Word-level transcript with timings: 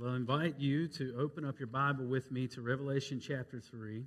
Well, 0.00 0.12
I 0.12 0.16
invite 0.16 0.58
you 0.58 0.88
to 0.88 1.14
open 1.18 1.44
up 1.44 1.58
your 1.58 1.66
Bible 1.66 2.06
with 2.06 2.32
me 2.32 2.48
to 2.48 2.62
Revelation 2.62 3.20
chapter 3.20 3.60
3. 3.60 4.02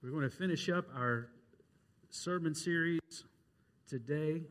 We're 0.00 0.10
going 0.10 0.22
to 0.22 0.30
finish 0.30 0.68
up 0.68 0.84
our 0.94 1.30
sermon 2.08 2.54
series 2.54 3.00
today 3.88 4.42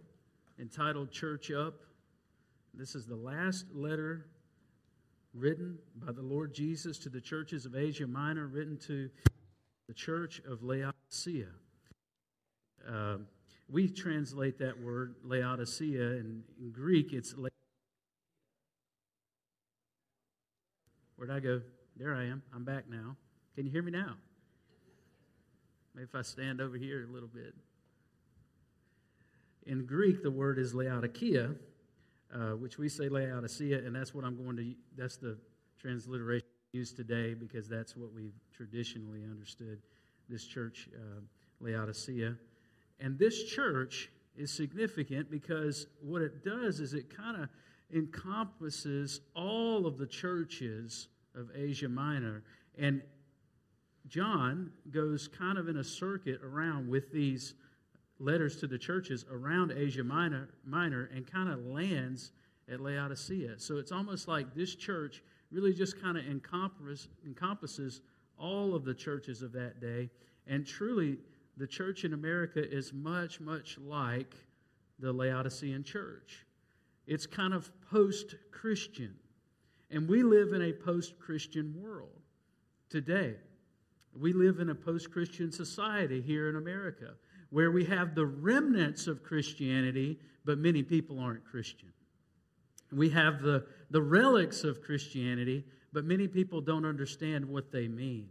entitled 0.60 1.12
Church 1.12 1.50
Up. 1.50 1.76
This 2.74 2.94
is 2.94 3.06
the 3.06 3.16
last 3.16 3.68
letter 3.74 4.26
written 5.34 5.78
by 5.96 6.12
the 6.12 6.22
Lord 6.22 6.54
Jesus 6.54 6.98
to 7.00 7.08
the 7.08 7.22
churches 7.22 7.66
of 7.66 7.74
Asia 7.74 8.08
Minor, 8.08 8.48
written 8.48 8.78
to 8.88 9.10
the 9.88 9.94
church 9.94 10.42
of 10.46 10.62
Laodicea. 10.62 11.48
Uh, 12.86 13.16
we 13.70 13.88
translate 13.88 14.60
that 14.60 14.78
word 14.78 15.16
Laodicea, 15.24 16.18
and 16.18 16.44
in 16.60 16.72
Greek 16.74 17.14
it's 17.14 17.34
Where'd 21.22 21.30
I 21.30 21.40
go? 21.40 21.62
There 21.98 22.16
I 22.16 22.24
am. 22.24 22.42
I'm 22.52 22.64
back 22.64 22.90
now. 22.90 23.16
Can 23.54 23.68
you 23.68 23.72
hear 23.72 23.84
me 23.84 23.92
now? 23.92 24.16
Maybe 25.94 26.08
if 26.10 26.16
I 26.16 26.24
stand 26.24 26.60
over 26.60 26.78
here 26.78 27.06
a 27.08 27.14
little 27.14 27.30
bit. 27.30 27.54
In 29.68 29.86
Greek, 29.86 30.24
the 30.24 30.32
word 30.32 30.58
is 30.58 30.74
Laodicea, 30.74 31.52
uh, 32.34 32.38
which 32.54 32.80
we 32.80 32.90
say 32.90 33.08
Laodicea, 33.08 33.86
and 33.86 33.96
that's 33.96 34.16
what 34.16 34.26
I'm 34.26 34.36
going 34.36 34.58
to, 34.58 34.74
that's 34.98 35.18
the 35.18 35.38
transliteration 35.80 36.48
used 36.74 36.98
today 36.98 37.36
because 37.36 37.70
that's 37.70 37.96
what 37.96 38.12
we've 38.12 38.34
traditionally 38.52 39.24
understood 39.24 39.78
this 40.28 40.48
church, 40.48 40.90
uh, 40.96 41.22
Laodicea. 41.60 42.36
And 43.00 43.20
this 43.20 43.44
church 43.44 44.10
is 44.36 44.52
significant 44.52 45.30
because 45.30 45.86
what 46.02 46.24
it 46.24 46.44
does 46.44 46.80
is 46.80 46.96
it 46.96 47.16
kind 47.16 47.44
of 47.44 47.50
encompasses 47.94 49.22
all 49.36 49.86
of 49.86 50.00
the 50.00 50.08
churches 50.08 51.10
of 51.36 51.50
Asia 51.56 51.90
Minor. 51.90 52.44
And 52.78 53.02
John 54.08 54.72
goes 54.92 55.28
kind 55.28 55.58
of 55.58 55.70
in 55.70 55.78
a 55.78 55.84
circuit 55.84 56.42
around 56.44 56.90
with 56.90 57.12
these 57.12 57.54
letters 58.20 58.58
to 58.58 58.68
the 58.68 58.78
churches 58.78 59.26
around 59.32 59.72
Asia 59.72 60.04
Minor, 60.04 60.50
Minor 60.66 61.10
and 61.14 61.30
kind 61.30 61.50
of 61.50 61.66
lands 61.66 62.32
at 62.72 62.80
Laodicea. 62.80 63.60
So 63.60 63.78
it's 63.78 63.92
almost 63.92 64.28
like 64.28 64.54
this 64.54 64.76
church 64.76 65.24
really 65.52 65.74
just 65.74 66.02
kind 66.02 66.18
of 66.18 66.26
encompass, 66.26 67.08
encompasses 67.26 68.02
all 68.38 68.74
of 68.76 68.86
the 68.86 68.94
churches 68.94 69.42
of 69.42 69.52
that 69.54 69.82
day. 69.82 70.10
And 70.48 70.66
truly, 70.66 71.18
the 71.58 71.68
church 71.68 72.06
in 72.06 72.14
America 72.14 72.62
is 72.64 72.94
much, 72.94 73.40
much 73.40 73.78
like 73.78 74.36
the 75.00 75.12
Laodicean 75.12 75.84
church. 75.84 76.46
It's 77.08 77.26
kind 77.26 77.54
of 77.54 77.70
post 77.90 78.36
Christian. 78.52 79.16
And 79.92 80.08
we 80.08 80.24
live 80.24 80.54
in 80.54 80.62
a 80.62 80.72
post 80.72 81.20
Christian 81.20 81.76
world 81.80 82.22
today. 82.90 83.36
We 84.20 84.34
live 84.34 84.60
in 84.60 84.70
a 84.70 84.76
post 84.76 85.12
Christian 85.12 85.52
society 85.52 86.22
here 86.22 86.50
in 86.50 86.56
America 86.56 87.14
where 87.50 87.72
we 87.72 87.84
have 87.86 88.16
the 88.16 88.26
remnants 88.26 89.08
of 89.08 89.24
Christianity, 89.24 90.18
but 90.46 90.58
many 90.58 90.82
people 90.82 91.20
aren't 91.20 91.44
Christian. 91.46 91.90
We 92.94 93.10
have 93.10 93.42
the, 93.42 93.66
the 93.90 94.02
relics 94.02 94.64
of 94.64 94.82
Christianity, 94.82 95.66
but 95.94 96.06
many 96.06 96.28
people 96.28 96.62
don't 96.62 96.86
understand 96.86 97.46
what 97.46 97.72
they 97.72 97.88
mean. 97.88 98.30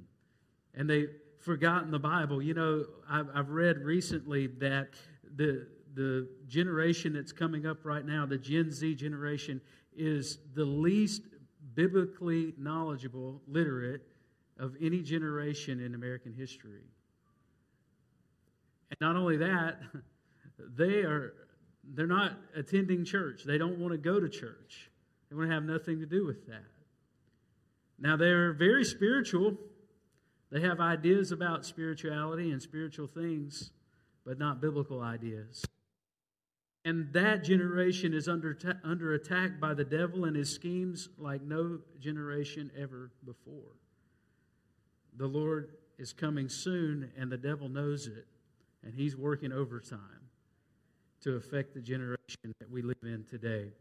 And 0.74 0.88
they've 0.88 1.10
forgotten 1.38 1.90
the 1.90 1.98
Bible. 1.98 2.42
You 2.42 2.54
know, 2.54 2.84
I've, 3.08 3.28
I've 3.34 3.50
read 3.50 3.78
recently 3.78 4.46
that 4.58 4.88
the, 5.36 5.66
the 5.94 6.28
generation 6.48 7.12
that's 7.12 7.32
coming 7.32 7.66
up 7.66 7.84
right 7.84 8.04
now, 8.04 8.24
the 8.24 8.38
Gen 8.38 8.70
Z 8.70 8.94
generation, 8.94 9.60
is 9.94 10.38
the 10.54 10.64
least 10.64 11.22
biblically 11.74 12.54
knowledgeable, 12.58 13.40
literate 13.46 14.02
of 14.58 14.74
any 14.80 15.02
generation 15.02 15.80
in 15.80 15.94
American 15.94 16.32
history. 16.32 16.84
And 18.90 18.96
not 19.00 19.16
only 19.16 19.36
that, 19.38 19.80
they 20.76 21.02
are 21.02 21.34
they're 21.94 22.06
not 22.06 22.32
attending 22.54 23.04
church. 23.04 23.42
They 23.44 23.58
don't 23.58 23.78
want 23.78 23.92
to 23.92 23.98
go 23.98 24.20
to 24.20 24.28
church. 24.28 24.90
They 25.28 25.36
want 25.36 25.48
to 25.48 25.54
have 25.54 25.64
nothing 25.64 26.00
to 26.00 26.06
do 26.06 26.26
with 26.26 26.46
that. 26.46 26.64
Now 27.98 28.16
they're 28.16 28.52
very 28.52 28.84
spiritual. 28.84 29.56
They 30.50 30.60
have 30.60 30.80
ideas 30.80 31.32
about 31.32 31.64
spirituality 31.64 32.50
and 32.50 32.60
spiritual 32.60 33.06
things, 33.06 33.70
but 34.24 34.38
not 34.38 34.60
biblical 34.60 35.00
ideas. 35.00 35.64
And 36.84 37.12
that 37.12 37.44
generation 37.44 38.14
is 38.14 38.28
under, 38.28 38.56
under 38.84 39.12
attack 39.12 39.60
by 39.60 39.74
the 39.74 39.84
devil 39.84 40.24
and 40.24 40.34
his 40.34 40.52
schemes 40.52 41.10
like 41.18 41.42
no 41.42 41.80
generation 42.00 42.70
ever 42.76 43.10
before. 43.24 43.76
The 45.16 45.26
Lord 45.26 45.70
is 45.98 46.14
coming 46.14 46.48
soon, 46.48 47.10
and 47.18 47.30
the 47.30 47.36
devil 47.36 47.68
knows 47.68 48.06
it, 48.06 48.26
and 48.82 48.94
he's 48.94 49.16
working 49.16 49.52
overtime 49.52 50.00
to 51.22 51.36
affect 51.36 51.74
the 51.74 51.80
generation 51.80 52.54
that 52.58 52.70
we 52.70 52.80
live 52.80 52.96
in 53.02 53.24
today. 53.24 53.72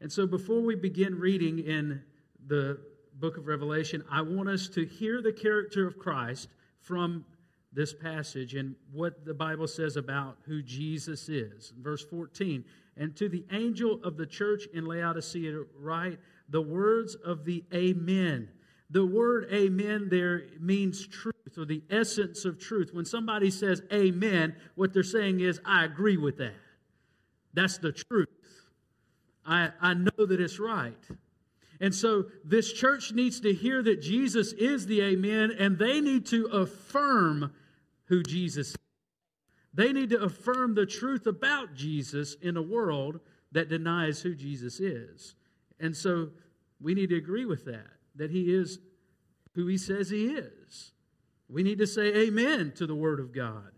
And 0.00 0.10
so, 0.10 0.26
before 0.26 0.60
we 0.60 0.74
begin 0.74 1.18
reading 1.18 1.60
in 1.60 2.02
the 2.46 2.80
book 3.14 3.36
of 3.36 3.46
Revelation, 3.46 4.02
I 4.10 4.22
want 4.22 4.48
us 4.48 4.68
to 4.70 4.84
hear 4.84 5.22
the 5.22 5.32
character 5.32 5.86
of 5.86 5.98
Christ 5.98 6.48
from 6.80 7.24
this 7.72 7.94
passage 7.94 8.54
and 8.54 8.74
what 8.92 9.24
the 9.24 9.34
Bible 9.34 9.68
says 9.68 9.96
about 9.96 10.38
who 10.46 10.62
Jesus 10.62 11.28
is. 11.28 11.72
Verse 11.80 12.04
14, 12.04 12.64
and 12.96 13.14
to 13.16 13.28
the 13.28 13.44
angel 13.52 14.00
of 14.02 14.16
the 14.16 14.26
church 14.26 14.64
in 14.74 14.86
Laodicea, 14.86 15.62
write 15.78 16.18
the 16.48 16.62
words 16.62 17.14
of 17.14 17.44
the 17.44 17.64
Amen. 17.72 18.48
The 18.90 19.04
word 19.04 19.48
amen 19.52 20.08
there 20.10 20.44
means 20.58 21.06
truth 21.06 21.58
or 21.58 21.66
the 21.66 21.82
essence 21.90 22.46
of 22.46 22.58
truth. 22.58 22.90
When 22.94 23.04
somebody 23.04 23.50
says 23.50 23.82
amen, 23.92 24.56
what 24.76 24.94
they're 24.94 25.02
saying 25.02 25.40
is, 25.40 25.60
I 25.64 25.84
agree 25.84 26.16
with 26.16 26.38
that. 26.38 26.54
That's 27.52 27.76
the 27.78 27.92
truth. 27.92 28.28
I, 29.44 29.70
I 29.80 29.94
know 29.94 30.26
that 30.26 30.40
it's 30.40 30.58
right. 30.58 30.96
And 31.80 31.94
so 31.94 32.26
this 32.44 32.72
church 32.72 33.12
needs 33.12 33.40
to 33.40 33.52
hear 33.54 33.82
that 33.82 34.02
Jesus 34.02 34.52
is 34.52 34.86
the 34.86 35.00
Amen, 35.02 35.52
and 35.58 35.78
they 35.78 36.00
need 36.00 36.26
to 36.26 36.46
affirm 36.46 37.52
who 38.06 38.22
Jesus 38.22 38.70
is. 38.70 38.76
They 39.74 39.92
need 39.92 40.10
to 40.10 40.22
affirm 40.22 40.74
the 40.74 40.86
truth 40.86 41.26
about 41.26 41.74
Jesus 41.74 42.34
in 42.42 42.56
a 42.56 42.62
world 42.62 43.20
that 43.52 43.68
denies 43.68 44.20
who 44.20 44.34
Jesus 44.34 44.80
is. 44.80 45.36
And 45.78 45.96
so 45.96 46.30
we 46.80 46.94
need 46.94 47.10
to 47.10 47.16
agree 47.16 47.44
with 47.44 47.64
that, 47.66 47.86
that 48.16 48.30
he 48.30 48.52
is 48.52 48.80
who 49.54 49.66
he 49.66 49.78
says 49.78 50.10
he 50.10 50.26
is. 50.26 50.92
We 51.48 51.62
need 51.62 51.78
to 51.78 51.86
say 51.86 52.14
amen 52.14 52.72
to 52.76 52.86
the 52.86 52.94
Word 52.94 53.20
of 53.20 53.32
God. 53.32 53.70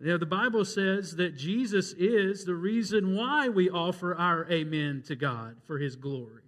You 0.00 0.16
the 0.16 0.26
Bible 0.26 0.64
says 0.64 1.16
that 1.16 1.36
Jesus 1.36 1.92
is 1.92 2.44
the 2.44 2.54
reason 2.54 3.16
why 3.16 3.48
we 3.48 3.68
offer 3.68 4.14
our 4.14 4.50
amen 4.50 5.02
to 5.06 5.16
God 5.16 5.56
for 5.66 5.78
his 5.78 5.96
glory. 5.96 6.47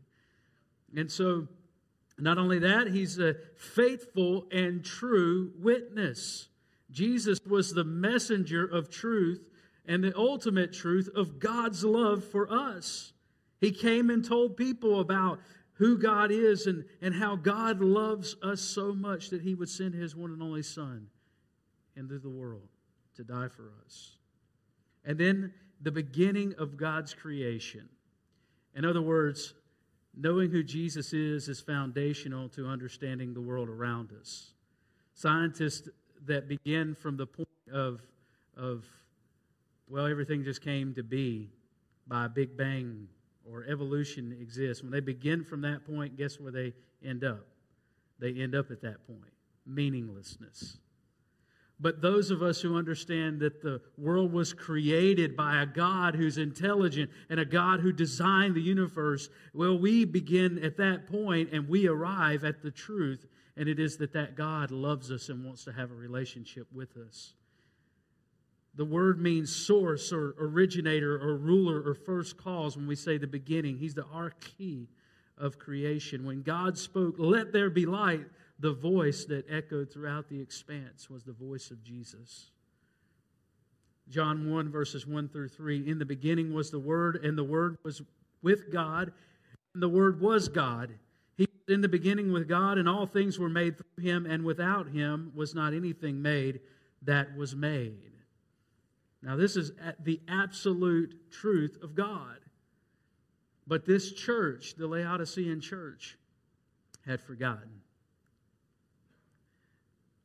And 0.97 1.11
so, 1.11 1.49
not 2.19 2.39
only 2.39 2.59
that, 2.61 2.89
he's 2.89 3.19
a 3.19 3.37
faithful 3.57 4.47
and 4.51 4.85
true 4.85 5.53
witness. 5.59 6.49
Jesus 6.91 7.39
was 7.47 7.73
the 7.73 7.85
messenger 7.85 8.65
of 8.65 8.91
truth 8.91 9.49
and 9.87 10.03
the 10.03 10.17
ultimate 10.17 10.73
truth 10.73 11.09
of 11.15 11.39
God's 11.39 11.85
love 11.85 12.25
for 12.25 12.51
us. 12.53 13.13
He 13.61 13.73
came 13.73 14.11
and 14.11 14.25
told 14.25 14.57
people 14.57 15.01
about 15.01 15.41
who 15.75 15.97
God 15.99 16.31
is 16.31 16.67
and, 16.67 16.85
and 17.01 17.15
how 17.15 17.37
God 17.37 17.81
loves 17.81 18.37
us 18.43 18.61
so 18.61 18.93
much 18.93 19.31
that 19.31 19.43
he 19.43 19.55
would 19.55 19.69
send 19.69 19.95
his 19.95 20.15
one 20.15 20.31
and 20.31 20.43
only 20.43 20.63
Son 20.63 21.07
into 21.97 22.19
the 22.19 22.29
world 22.29 22.69
to 23.17 23.25
die 23.25 23.49
for 23.49 23.71
us. 23.85 24.17
And 25.05 25.19
then 25.19 25.53
the 25.81 25.91
beginning 25.91 26.55
of 26.59 26.77
God's 26.77 27.15
creation. 27.15 27.89
In 28.75 28.85
other 28.85 29.01
words, 29.03 29.55
Knowing 30.23 30.51
who 30.51 30.63
Jesus 30.63 31.15
is 31.15 31.49
is 31.49 31.61
foundational 31.61 32.49
to 32.51 32.67
understanding 32.67 33.33
the 33.33 33.41
world 33.41 33.71
around 33.71 34.11
us. 34.21 34.51
Scientists 35.15 35.89
that 36.27 36.47
begin 36.47 36.95
from 36.95 37.17
the 37.17 37.27
point 37.27 37.49
of, 37.73 38.03
of 38.55 38.85
well, 39.89 40.07
everything 40.07 40.45
just 40.45 40.63
came 40.63 40.93
to 40.95 41.03
be 41.03 41.49
by 42.07 42.27
a 42.27 42.29
Big 42.29 42.55
Bang 42.55 43.09
or 43.51 43.65
evolution 43.65 44.37
exists, 44.41 44.83
when 44.83 44.93
they 44.93 45.01
begin 45.01 45.43
from 45.43 45.63
that 45.63 45.87
point, 45.87 46.17
guess 46.19 46.39
where 46.39 46.53
they 46.53 46.75
end 47.03 47.25
up? 47.25 47.47
They 48.19 48.35
end 48.35 48.55
up 48.55 48.71
at 48.71 48.83
that 48.83 49.07
point 49.07 49.33
meaninglessness. 49.67 50.79
But 51.83 52.03
those 52.03 52.31
of 52.31 52.43
us 52.43 52.61
who 52.61 52.77
understand 52.77 53.41
that 53.41 53.63
the 53.63 53.81
world 53.97 54.33
was 54.33 54.53
created 54.53 55.35
by 55.35 55.63
a 55.63 55.67
God 55.67 56.15
who's 56.15 56.37
intelligent 56.37 57.11
and 57.31 57.41
a 57.41 57.45
God 57.45 57.81
who 57.81 57.91
designed 57.91 58.55
the 58.55 58.61
universe, 58.61 59.31
well, 59.55 59.79
we 59.79 60.05
begin 60.05 60.63
at 60.63 60.77
that 60.77 61.07
point 61.07 61.51
and 61.53 61.67
we 61.69 61.89
arrive 61.89 62.45
at 62.45 62.63
the 62.63 62.71
truth, 62.71 63.27
and 63.57 63.67
it 63.67 63.81
is 63.81 63.97
that 63.97 64.13
that 64.13 64.37
God 64.37 64.71
loves 64.71 65.11
us 65.11 65.31
and 65.31 65.43
wants 65.43 65.65
to 65.65 65.73
have 65.73 65.91
a 65.91 65.95
relationship 65.95 66.67
with 66.71 66.99
us. 66.99 67.33
The 68.75 68.85
word 68.85 69.19
means 69.21 69.55
source 69.55 70.13
or 70.13 70.35
originator 70.39 71.17
or 71.17 71.37
ruler 71.37 71.83
or 71.83 71.95
first 71.95 72.37
cause 72.37 72.77
when 72.77 72.87
we 72.87 72.95
say 72.95 73.17
the 73.17 73.27
beginning. 73.27 73.79
He's 73.79 73.95
the 73.95 74.05
arche 74.05 74.87
of 75.39 75.59
creation. 75.59 76.25
When 76.25 76.43
God 76.43 76.79
spoke, 76.79 77.15
Let 77.19 77.53
there 77.53 77.71
be 77.71 77.87
light, 77.87 78.27
the 78.61 78.73
voice 78.73 79.25
that 79.25 79.47
echoed 79.51 79.91
throughout 79.91 80.29
the 80.29 80.41
expanse 80.41 81.09
was 81.09 81.25
the 81.25 81.33
voice 81.33 81.71
of 81.71 81.83
Jesus. 81.83 82.51
John 84.09 84.51
1, 84.51 84.71
verses 84.71 85.07
1 85.07 85.29
through 85.29 85.49
3. 85.49 85.89
In 85.89 85.99
the 85.99 86.05
beginning 86.05 86.53
was 86.53 86.71
the 86.71 86.79
Word, 86.79 87.25
and 87.25 87.39
the 87.39 87.45
Word 87.45 87.79
was 87.83 88.03
with 88.43 88.71
God, 88.71 89.13
and 89.73 89.83
the 89.83 89.89
Word 89.89 90.21
was 90.21 90.49
God. 90.49 90.91
He 91.37 91.47
was 91.47 91.75
in 91.75 91.81
the 91.81 91.89
beginning 91.89 92.33
with 92.33 92.49
God, 92.49 92.77
and 92.77 92.89
all 92.89 93.07
things 93.07 93.39
were 93.39 93.49
made 93.49 93.77
through 93.77 94.05
him, 94.05 94.27
and 94.27 94.45
without 94.45 94.89
him 94.89 95.33
was 95.35 95.55
not 95.55 95.73
anything 95.73 96.21
made 96.21 96.61
that 97.03 97.35
was 97.37 97.55
made. 97.57 98.13
Now, 99.23 99.37
this 99.37 99.57
is 99.57 99.73
the 100.03 100.21
absolute 100.29 101.31
truth 101.31 101.79
of 101.83 101.95
God. 101.95 102.39
But 103.67 103.87
this 103.87 104.13
church, 104.13 104.75
the 104.77 104.89
Laodicean 104.89 105.61
church, 105.61 106.19
had 107.07 107.21
forgotten. 107.21 107.80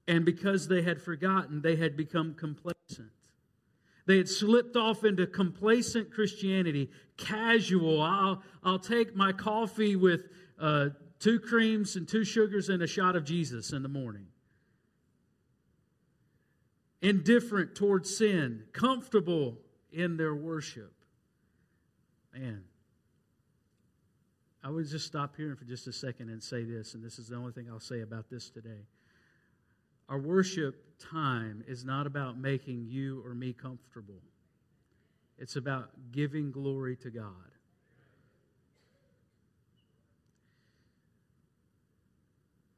And 0.07 0.23
because 0.23 0.67
they 0.67 0.81
had 0.81 1.01
forgotten, 1.01 1.61
they 1.61 1.75
had 1.75 1.97
become 1.97 2.35
complacent. 2.35 3.09
They 4.05 4.17
had 4.17 4.29
slipped 4.29 4.75
off 4.75 5.03
into 5.03 5.25
complacent 5.25 6.11
Christianity, 6.11 6.91
casual. 7.17 8.01
I'll, 8.01 8.43
I'll 8.63 8.79
take 8.79 9.15
my 9.15 9.31
coffee 9.31 9.95
with 9.95 10.27
uh, 10.59 10.89
two 11.19 11.39
creams 11.39 11.95
and 11.95 12.07
two 12.07 12.23
sugars 12.23 12.69
and 12.69 12.83
a 12.83 12.87
shot 12.87 13.15
of 13.15 13.25
Jesus 13.25 13.71
in 13.73 13.81
the 13.81 13.89
morning. 13.89 14.27
Indifferent 17.01 17.75
towards 17.75 18.15
sin, 18.15 18.63
comfortable 18.73 19.57
in 19.91 20.17
their 20.17 20.35
worship. 20.35 20.93
Man, 22.33 22.63
I 24.63 24.69
would 24.69 24.87
just 24.87 25.05
stop 25.05 25.35
here 25.35 25.55
for 25.55 25.65
just 25.65 25.87
a 25.87 25.93
second 25.93 26.29
and 26.29 26.43
say 26.43 26.63
this, 26.63 26.93
and 26.93 27.03
this 27.03 27.17
is 27.17 27.27
the 27.27 27.35
only 27.35 27.53
thing 27.53 27.67
I'll 27.71 27.79
say 27.79 28.01
about 28.01 28.29
this 28.29 28.49
today. 28.49 28.85
Our 30.07 30.19
worship 30.19 30.99
time 30.99 31.63
is 31.67 31.83
not 31.83 32.07
about 32.07 32.37
making 32.37 32.85
you 32.87 33.23
or 33.25 33.33
me 33.33 33.53
comfortable, 33.53 34.21
it's 35.37 35.55
about 35.55 35.89
giving 36.11 36.51
glory 36.51 36.95
to 36.97 37.09
God. 37.09 37.31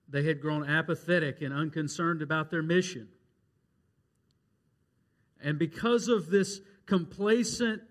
They 0.10 0.24
had 0.24 0.40
grown 0.40 0.68
apathetic 0.70 1.42
and 1.42 1.54
unconcerned 1.54 2.22
about 2.22 2.50
their 2.50 2.64
mission. 2.64 3.10
And 5.44 5.60
because 5.60 6.08
of 6.08 6.30
this 6.30 6.62
complacent 6.86 7.82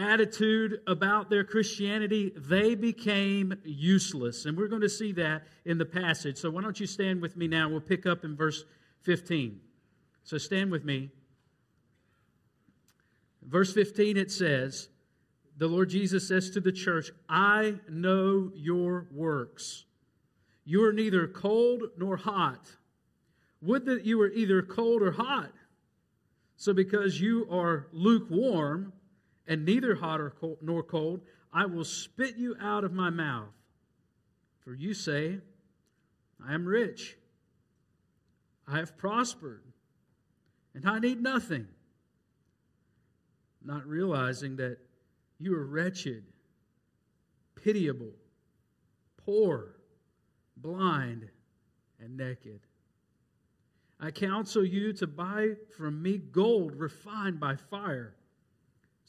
attitude 0.00 0.80
about 0.86 1.30
their 1.30 1.44
Christianity, 1.44 2.32
they 2.36 2.74
became 2.74 3.54
useless. 3.64 4.46
And 4.46 4.56
we're 4.56 4.68
going 4.68 4.82
to 4.82 4.88
see 4.88 5.12
that 5.12 5.42
in 5.64 5.78
the 5.78 5.84
passage. 5.84 6.38
So 6.38 6.50
why 6.50 6.62
don't 6.62 6.80
you 6.80 6.86
stand 6.86 7.20
with 7.20 7.36
me 7.36 7.46
now? 7.46 7.68
We'll 7.68 7.80
pick 7.80 8.06
up 8.06 8.24
in 8.24 8.36
verse 8.36 8.64
15. 9.02 9.60
So 10.24 10.38
stand 10.38 10.70
with 10.70 10.84
me. 10.84 11.10
Verse 13.42 13.72
15 13.72 14.16
it 14.16 14.30
says, 14.30 14.88
The 15.58 15.66
Lord 15.66 15.90
Jesus 15.90 16.26
says 16.26 16.50
to 16.50 16.60
the 16.60 16.72
church, 16.72 17.10
I 17.28 17.74
know 17.88 18.50
your 18.54 19.06
works. 19.12 19.84
You 20.64 20.84
are 20.84 20.92
neither 20.92 21.26
cold 21.26 21.84
nor 21.98 22.16
hot. 22.16 22.66
Would 23.62 23.84
that 23.86 24.06
you 24.06 24.18
were 24.18 24.30
either 24.30 24.62
cold 24.62 25.02
or 25.02 25.12
hot. 25.12 25.52
So 26.56 26.72
because 26.72 27.20
you 27.20 27.46
are 27.50 27.88
lukewarm, 27.92 28.92
and 29.50 29.64
neither 29.64 29.96
hot 29.96 30.20
cold, 30.40 30.58
nor 30.62 30.80
cold, 30.80 31.22
I 31.52 31.66
will 31.66 31.84
spit 31.84 32.36
you 32.36 32.56
out 32.62 32.84
of 32.84 32.92
my 32.92 33.10
mouth. 33.10 33.52
For 34.60 34.72
you 34.72 34.94
say, 34.94 35.38
I 36.46 36.54
am 36.54 36.64
rich, 36.64 37.16
I 38.68 38.78
have 38.78 38.96
prospered, 38.96 39.64
and 40.72 40.88
I 40.88 41.00
need 41.00 41.20
nothing. 41.20 41.66
Not 43.62 43.84
realizing 43.86 44.54
that 44.56 44.78
you 45.40 45.56
are 45.56 45.66
wretched, 45.66 46.22
pitiable, 47.56 48.12
poor, 49.16 49.74
blind, 50.56 51.28
and 51.98 52.16
naked. 52.16 52.60
I 53.98 54.12
counsel 54.12 54.64
you 54.64 54.92
to 54.92 55.08
buy 55.08 55.56
from 55.76 56.00
me 56.00 56.18
gold 56.18 56.76
refined 56.76 57.40
by 57.40 57.56
fire 57.56 58.14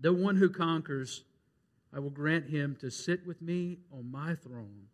The 0.00 0.12
one 0.12 0.36
who 0.36 0.48
conquers, 0.48 1.24
I 1.92 1.98
will 1.98 2.10
grant 2.10 2.48
him 2.48 2.76
to 2.80 2.90
sit 2.90 3.26
with 3.26 3.42
me 3.42 3.78
on 3.92 4.10
my 4.10 4.34
throne, 4.34 4.86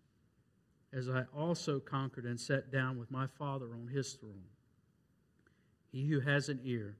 as 0.92 1.08
I 1.08 1.24
also 1.36 1.80
conquered 1.80 2.24
and 2.24 2.40
sat 2.40 2.70
down 2.70 2.98
with 2.98 3.10
my 3.10 3.26
Father 3.26 3.66
on 3.74 3.88
his 3.88 4.14
throne. 4.14 4.44
He 5.92 6.06
who 6.06 6.20
has 6.20 6.48
an 6.48 6.60
ear, 6.64 6.96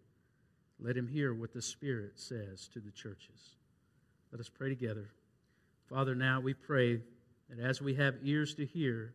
let 0.78 0.96
him 0.96 1.08
hear 1.08 1.32
what 1.32 1.52
the 1.52 1.62
Spirit 1.62 2.12
says 2.16 2.68
to 2.72 2.80
the 2.80 2.90
churches. 2.90 3.56
Let 4.32 4.40
us 4.40 4.48
pray 4.48 4.68
together. 4.68 5.10
Father, 5.88 6.14
now 6.14 6.40
we 6.40 6.54
pray 6.54 7.00
that 7.48 7.64
as 7.64 7.80
we 7.80 7.94
have 7.94 8.16
ears 8.22 8.54
to 8.56 8.66
hear, 8.66 9.14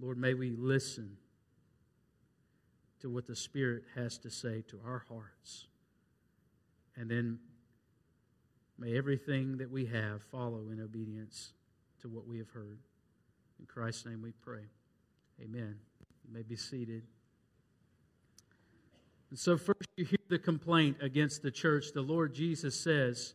Lord, 0.00 0.18
may 0.18 0.34
we 0.34 0.50
listen 0.50 1.16
to 3.00 3.10
what 3.10 3.26
the 3.26 3.36
Spirit 3.36 3.84
has 3.94 4.18
to 4.18 4.30
say 4.30 4.62
to 4.68 4.80
our 4.84 5.04
hearts. 5.08 5.66
And 6.96 7.10
then 7.10 7.38
May 8.80 8.96
everything 8.96 9.58
that 9.58 9.70
we 9.70 9.84
have 9.86 10.22
follow 10.32 10.70
in 10.72 10.80
obedience 10.80 11.52
to 12.00 12.08
what 12.08 12.26
we 12.26 12.38
have 12.38 12.48
heard. 12.48 12.78
In 13.58 13.66
Christ's 13.66 14.06
name 14.06 14.22
we 14.22 14.32
pray. 14.32 14.62
Amen. 15.42 15.76
You 16.26 16.34
may 16.34 16.42
be 16.42 16.56
seated. 16.56 17.02
And 19.28 19.38
so, 19.38 19.58
first, 19.58 19.86
you 19.96 20.06
hear 20.06 20.18
the 20.30 20.38
complaint 20.38 20.96
against 21.02 21.42
the 21.42 21.50
church. 21.50 21.92
The 21.92 22.00
Lord 22.00 22.34
Jesus 22.34 22.74
says, 22.74 23.34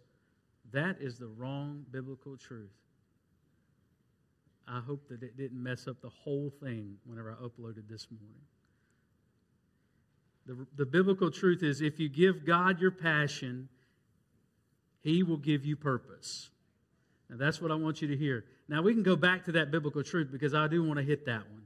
That 0.72 0.98
is 1.00 1.20
the 1.20 1.28
wrong 1.28 1.86
biblical 1.92 2.36
truth. 2.38 2.74
I 4.68 4.80
hope 4.80 5.08
that 5.10 5.22
it 5.22 5.38
didn't 5.38 5.62
mess 5.62 5.88
up 5.88 6.02
the 6.02 6.10
whole 6.10 6.52
thing 6.60 6.96
whenever 7.06 7.32
I 7.32 7.36
uploaded 7.36 7.88
this 7.88 8.08
morning. 8.10 8.42
The, 10.48 10.66
the 10.75 10.86
biblical 10.86 11.30
truth 11.30 11.62
is 11.62 11.82
if 11.82 12.00
you 12.00 12.10
give 12.10 12.46
God 12.46 12.82
your 12.82 12.92
passion, 12.92 13.70
he 15.06 15.22
will 15.22 15.38
give 15.38 15.64
you 15.64 15.76
purpose. 15.76 16.50
And 17.30 17.40
that's 17.40 17.62
what 17.62 17.72
I 17.72 17.76
want 17.76 18.02
you 18.02 18.08
to 18.08 18.18
hear. 18.18 18.44
Now, 18.68 18.82
we 18.82 18.92
can 18.92 19.04
go 19.04 19.16
back 19.16 19.46
to 19.46 19.52
that 19.52 19.70
biblical 19.70 20.02
truth 20.02 20.30
because 20.32 20.56
I 20.56 20.68
do 20.68 20.84
want 20.84 20.98
to 20.98 21.06
hit 21.06 21.28
that 21.28 21.48
one. 21.52 21.62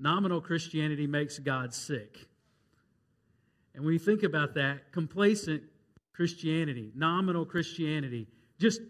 Nominal 0.00 0.40
Christianity 0.40 1.06
makes 1.06 1.38
God 1.38 1.72
sick. 1.72 2.26
And 3.72 3.84
when 3.84 3.92
you 3.92 4.00
think 4.00 4.24
about 4.24 4.54
that, 4.54 4.90
complacent 4.90 5.62
Christianity, 6.12 6.90
nominal 6.96 7.46
Christianity, 7.46 8.26
just 8.58 8.80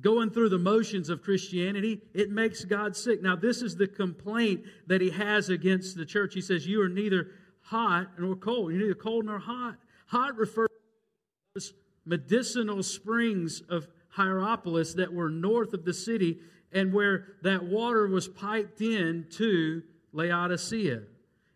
going 0.00 0.30
through 0.30 0.48
the 0.48 0.58
motions 0.58 1.10
of 1.10 1.22
Christianity, 1.22 2.00
it 2.14 2.30
makes 2.30 2.64
God 2.64 2.96
sick. 2.96 3.20
Now, 3.20 3.36
this 3.36 3.60
is 3.60 3.76
the 3.76 3.86
complaint 3.86 4.62
that 4.86 5.02
he 5.02 5.10
has 5.10 5.50
against 5.50 5.98
the 5.98 6.06
church. 6.06 6.32
He 6.32 6.40
says, 6.40 6.66
You 6.66 6.80
are 6.80 6.88
neither 6.88 7.32
hot 7.60 8.08
nor 8.18 8.36
cold. 8.36 8.72
You're 8.72 8.80
neither 8.80 8.94
cold 8.94 9.26
nor 9.26 9.38
hot. 9.38 9.76
Hot 10.06 10.34
refers 10.38 10.68
medicinal 12.04 12.82
springs 12.82 13.62
of 13.68 13.88
Hierapolis 14.10 14.94
that 14.94 15.12
were 15.12 15.30
north 15.30 15.72
of 15.72 15.84
the 15.84 15.94
city 15.94 16.38
and 16.72 16.92
where 16.92 17.36
that 17.42 17.62
water 17.64 18.06
was 18.06 18.28
piped 18.28 18.80
in 18.80 19.26
to 19.30 19.82
Laodicea. 20.12 21.02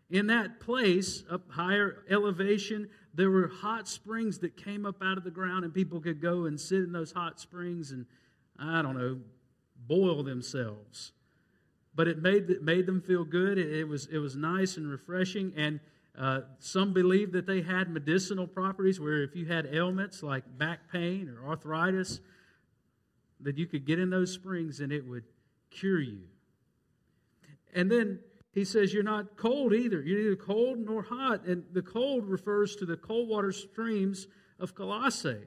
In 0.09 0.27
that 0.27 0.59
place, 0.59 1.23
up 1.29 1.51
higher 1.51 2.03
elevation, 2.09 2.89
there 3.13 3.29
were 3.29 3.47
hot 3.47 3.87
springs 3.87 4.39
that 4.39 4.55
came 4.55 4.85
up 4.85 5.01
out 5.03 5.17
of 5.17 5.23
the 5.23 5.31
ground, 5.31 5.65
and 5.65 5.73
people 5.73 5.99
could 5.99 6.21
go 6.21 6.45
and 6.45 6.59
sit 6.59 6.79
in 6.79 6.91
those 6.91 7.11
hot 7.11 7.39
springs 7.39 7.91
and, 7.91 8.05
I 8.57 8.81
don't 8.81 8.97
know, 8.97 9.19
boil 9.87 10.23
themselves. 10.23 11.11
But 11.95 12.07
it 12.07 12.21
made, 12.21 12.49
it 12.49 12.63
made 12.63 12.85
them 12.85 13.01
feel 13.01 13.25
good. 13.25 13.57
It, 13.57 13.73
it 13.73 13.87
was, 13.87 14.07
it 14.11 14.19
was 14.19 14.35
nice 14.35 14.77
and 14.77 14.89
refreshing. 14.89 15.51
And 15.57 15.79
Uh, 16.17 16.41
some 16.59 16.93
believe 16.93 17.31
that 17.33 17.45
they 17.45 17.61
had 17.61 17.89
medicinal 17.89 18.47
properties 18.47 18.99
where 18.99 19.21
if 19.21 19.35
you 19.35 19.45
had 19.45 19.67
ailments 19.71 20.23
like 20.23 20.43
back 20.57 20.91
pain 20.91 21.29
or 21.29 21.49
arthritis, 21.49 22.19
that 23.41 23.57
you 23.57 23.67
could 23.67 23.85
get 23.85 23.99
in 23.99 24.09
those 24.09 24.33
springs 24.33 24.79
and 24.79 24.91
it 24.91 25.07
would 25.07 25.23
cure 25.69 25.99
you. 25.99 26.21
And 27.75 27.91
then 27.91 28.19
he 28.51 28.65
says 28.65 28.91
you're 28.91 29.03
not 29.03 29.37
cold 29.37 29.73
either. 29.73 30.01
You're 30.01 30.17
neither 30.17 30.35
cold 30.35 30.79
nor 30.79 31.03
hot. 31.03 31.45
And 31.45 31.63
the 31.73 31.83
cold 31.83 32.27
refers 32.27 32.75
to 32.77 32.85
the 32.87 32.97
cold 32.97 33.29
water 33.29 33.51
streams 33.51 34.27
of 34.59 34.73
Colossae. 34.73 35.43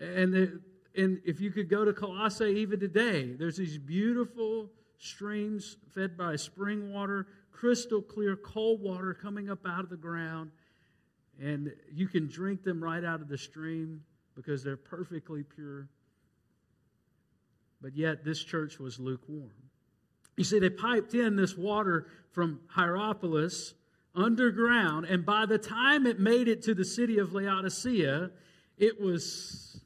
And, 0.00 0.32
the, 0.32 0.60
and 0.96 1.20
if 1.24 1.40
you 1.40 1.50
could 1.50 1.68
go 1.68 1.84
to 1.84 1.92
Colossae 1.92 2.44
even 2.44 2.78
today, 2.78 3.32
there's 3.32 3.56
these 3.56 3.78
beautiful 3.78 4.70
streams 4.98 5.76
fed 5.92 6.16
by 6.16 6.36
spring 6.36 6.92
water, 6.92 7.26
crystal 7.52 8.02
clear 8.02 8.36
cold 8.36 8.80
water 8.80 9.14
coming 9.14 9.50
up 9.50 9.60
out 9.66 9.84
of 9.84 9.90
the 9.90 9.96
ground. 9.96 10.50
And 11.40 11.72
you 11.92 12.08
can 12.08 12.28
drink 12.28 12.62
them 12.62 12.82
right 12.82 13.04
out 13.04 13.20
of 13.20 13.28
the 13.28 13.38
stream 13.38 14.02
because 14.34 14.62
they're 14.62 14.76
perfectly 14.76 15.42
pure. 15.42 15.88
But 17.80 17.96
yet, 17.96 18.24
this 18.24 18.42
church 18.42 18.78
was 18.78 18.98
lukewarm. 18.98 19.50
You 20.36 20.44
see, 20.44 20.58
they 20.58 20.70
piped 20.70 21.14
in 21.14 21.36
this 21.36 21.56
water 21.56 22.06
from 22.30 22.60
Hierapolis 22.68 23.74
underground, 24.14 25.06
and 25.06 25.24
by 25.24 25.46
the 25.46 25.58
time 25.58 26.06
it 26.06 26.20
made 26.20 26.48
it 26.48 26.62
to 26.62 26.74
the 26.74 26.84
city 26.84 27.18
of 27.18 27.32
Laodicea, 27.32 28.30
it 28.78 29.00
was 29.00 29.80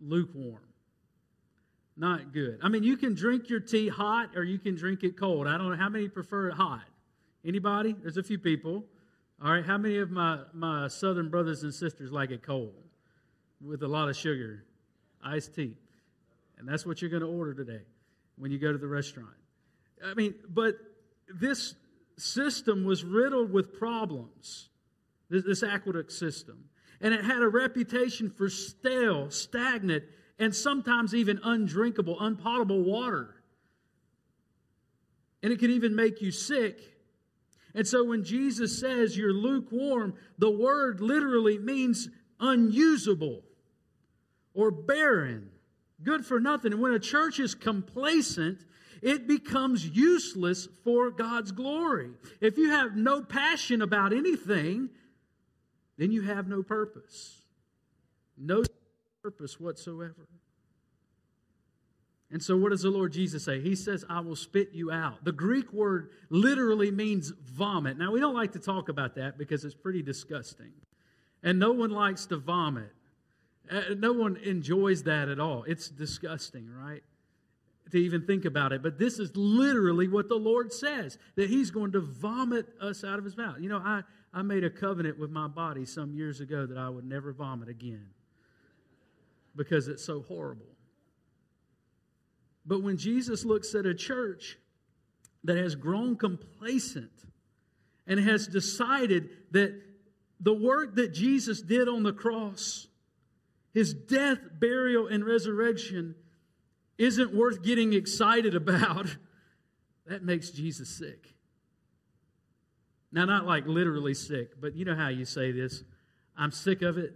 lukewarm. 0.00 0.60
Not 1.96 2.32
good. 2.32 2.58
I 2.62 2.68
mean, 2.68 2.82
you 2.82 2.96
can 2.96 3.14
drink 3.14 3.50
your 3.50 3.60
tea 3.60 3.88
hot 3.88 4.30
or 4.34 4.42
you 4.42 4.58
can 4.58 4.74
drink 4.74 5.02
it 5.02 5.18
cold. 5.18 5.46
I 5.46 5.58
don't 5.58 5.70
know 5.70 5.76
how 5.76 5.90
many 5.90 6.08
prefer 6.08 6.48
it 6.48 6.54
hot. 6.54 6.82
Anybody? 7.44 7.94
There's 8.00 8.16
a 8.16 8.22
few 8.22 8.38
people. 8.38 8.84
All 9.42 9.52
right, 9.52 9.64
how 9.64 9.78
many 9.78 9.98
of 9.98 10.10
my, 10.10 10.40
my 10.52 10.88
southern 10.88 11.30
brothers 11.30 11.62
and 11.62 11.72
sisters 11.72 12.12
like 12.12 12.30
it 12.30 12.42
cold 12.42 12.74
with 13.64 13.82
a 13.82 13.88
lot 13.88 14.08
of 14.08 14.16
sugar? 14.16 14.64
Iced 15.24 15.54
tea. 15.54 15.74
And 16.58 16.68
that's 16.68 16.84
what 16.84 17.00
you're 17.00 17.10
going 17.10 17.22
to 17.22 17.28
order 17.28 17.54
today 17.54 17.80
when 18.36 18.50
you 18.50 18.58
go 18.58 18.70
to 18.70 18.78
the 18.78 18.86
restaurant. 18.86 19.28
I 20.04 20.14
mean, 20.14 20.34
but 20.48 20.76
this 21.34 21.74
system 22.18 22.84
was 22.84 23.04
riddled 23.04 23.50
with 23.52 23.78
problems, 23.78 24.68
this, 25.30 25.44
this 25.44 25.62
aqueduct 25.62 26.12
system. 26.12 26.64
And 27.00 27.14
it 27.14 27.24
had 27.24 27.42
a 27.42 27.48
reputation 27.48 28.30
for 28.30 28.50
stale, 28.50 29.30
stagnant, 29.30 30.04
and 30.38 30.54
sometimes 30.54 31.14
even 31.14 31.40
undrinkable, 31.42 32.18
unpotable 32.20 32.82
water. 32.82 33.36
And 35.42 35.52
it 35.52 35.58
could 35.58 35.70
even 35.70 35.94
make 35.96 36.20
you 36.20 36.30
sick. 36.30 36.78
And 37.74 37.86
so 37.86 38.04
when 38.04 38.24
Jesus 38.24 38.78
says 38.80 39.16
you're 39.16 39.32
lukewarm, 39.32 40.14
the 40.38 40.50
word 40.50 41.00
literally 41.00 41.58
means 41.58 42.08
unusable 42.38 43.42
or 44.54 44.70
barren, 44.70 45.50
good 46.02 46.24
for 46.24 46.40
nothing. 46.40 46.72
And 46.72 46.80
when 46.80 46.94
a 46.94 46.98
church 46.98 47.38
is 47.38 47.54
complacent, 47.54 48.64
it 49.02 49.26
becomes 49.26 49.86
useless 49.86 50.68
for 50.84 51.10
God's 51.10 51.52
glory. 51.52 52.10
If 52.40 52.58
you 52.58 52.70
have 52.70 52.96
no 52.96 53.22
passion 53.22 53.82
about 53.82 54.12
anything, 54.12 54.90
then 55.96 56.12
you 56.12 56.22
have 56.22 56.48
no 56.48 56.62
purpose. 56.62 57.42
No 58.36 58.62
purpose 59.22 59.60
whatsoever. 59.60 60.26
And 62.32 62.42
so, 62.42 62.56
what 62.56 62.70
does 62.70 62.82
the 62.82 62.90
Lord 62.90 63.12
Jesus 63.12 63.44
say? 63.44 63.60
He 63.60 63.74
says, 63.74 64.04
I 64.08 64.20
will 64.20 64.36
spit 64.36 64.70
you 64.72 64.92
out. 64.92 65.24
The 65.24 65.32
Greek 65.32 65.72
word 65.72 66.10
literally 66.28 66.90
means 66.90 67.32
vomit. 67.44 67.98
Now, 67.98 68.12
we 68.12 68.20
don't 68.20 68.34
like 68.34 68.52
to 68.52 68.60
talk 68.60 68.88
about 68.88 69.16
that 69.16 69.36
because 69.36 69.64
it's 69.64 69.74
pretty 69.74 70.02
disgusting. 70.02 70.72
And 71.42 71.58
no 71.58 71.72
one 71.72 71.90
likes 71.90 72.26
to 72.26 72.36
vomit. 72.36 72.92
Uh, 73.70 73.94
no 73.96 74.12
one 74.12 74.36
enjoys 74.36 75.02
that 75.04 75.28
at 75.28 75.40
all. 75.40 75.64
It's 75.64 75.88
disgusting, 75.88 76.68
right? 76.72 77.02
to 77.90 77.98
even 77.98 78.26
think 78.26 78.44
about 78.44 78.72
it. 78.72 78.82
But 78.82 78.98
this 78.98 79.18
is 79.18 79.36
literally 79.36 80.08
what 80.08 80.28
the 80.28 80.36
Lord 80.36 80.72
says 80.72 81.18
that 81.36 81.50
He's 81.50 81.70
going 81.70 81.92
to 81.92 82.00
vomit 82.00 82.66
us 82.80 83.04
out 83.04 83.18
of 83.18 83.24
His 83.24 83.36
mouth. 83.36 83.56
You 83.60 83.68
know, 83.68 83.78
I, 83.78 84.02
I 84.32 84.42
made 84.42 84.64
a 84.64 84.70
covenant 84.70 85.18
with 85.18 85.30
my 85.30 85.48
body 85.48 85.84
some 85.84 86.14
years 86.14 86.40
ago 86.40 86.66
that 86.66 86.78
I 86.78 86.88
would 86.88 87.04
never 87.04 87.32
vomit 87.32 87.68
again 87.68 88.06
because 89.56 89.88
it's 89.88 90.04
so 90.04 90.22
horrible. 90.22 90.66
But 92.66 92.82
when 92.82 92.96
Jesus 92.96 93.44
looks 93.44 93.74
at 93.74 93.86
a 93.86 93.94
church 93.94 94.58
that 95.44 95.56
has 95.56 95.74
grown 95.74 96.16
complacent 96.16 97.10
and 98.06 98.20
has 98.20 98.46
decided 98.46 99.30
that 99.52 99.80
the 100.40 100.52
work 100.52 100.96
that 100.96 101.12
Jesus 101.12 101.60
did 101.60 101.88
on 101.88 102.02
the 102.02 102.12
cross, 102.12 102.88
his 103.72 103.94
death, 103.94 104.38
burial, 104.58 105.06
and 105.06 105.24
resurrection, 105.24 106.14
isn't 106.98 107.34
worth 107.34 107.62
getting 107.62 107.92
excited 107.92 108.54
about, 108.54 109.06
that 110.06 110.22
makes 110.22 110.50
Jesus 110.50 110.88
sick. 110.88 111.34
Now, 113.12 113.24
not 113.24 113.46
like 113.46 113.66
literally 113.66 114.14
sick, 114.14 114.60
but 114.60 114.74
you 114.74 114.84
know 114.84 114.94
how 114.94 115.08
you 115.08 115.24
say 115.24 115.52
this 115.52 115.82
I'm 116.36 116.52
sick 116.52 116.82
of 116.82 116.98
it. 116.98 117.14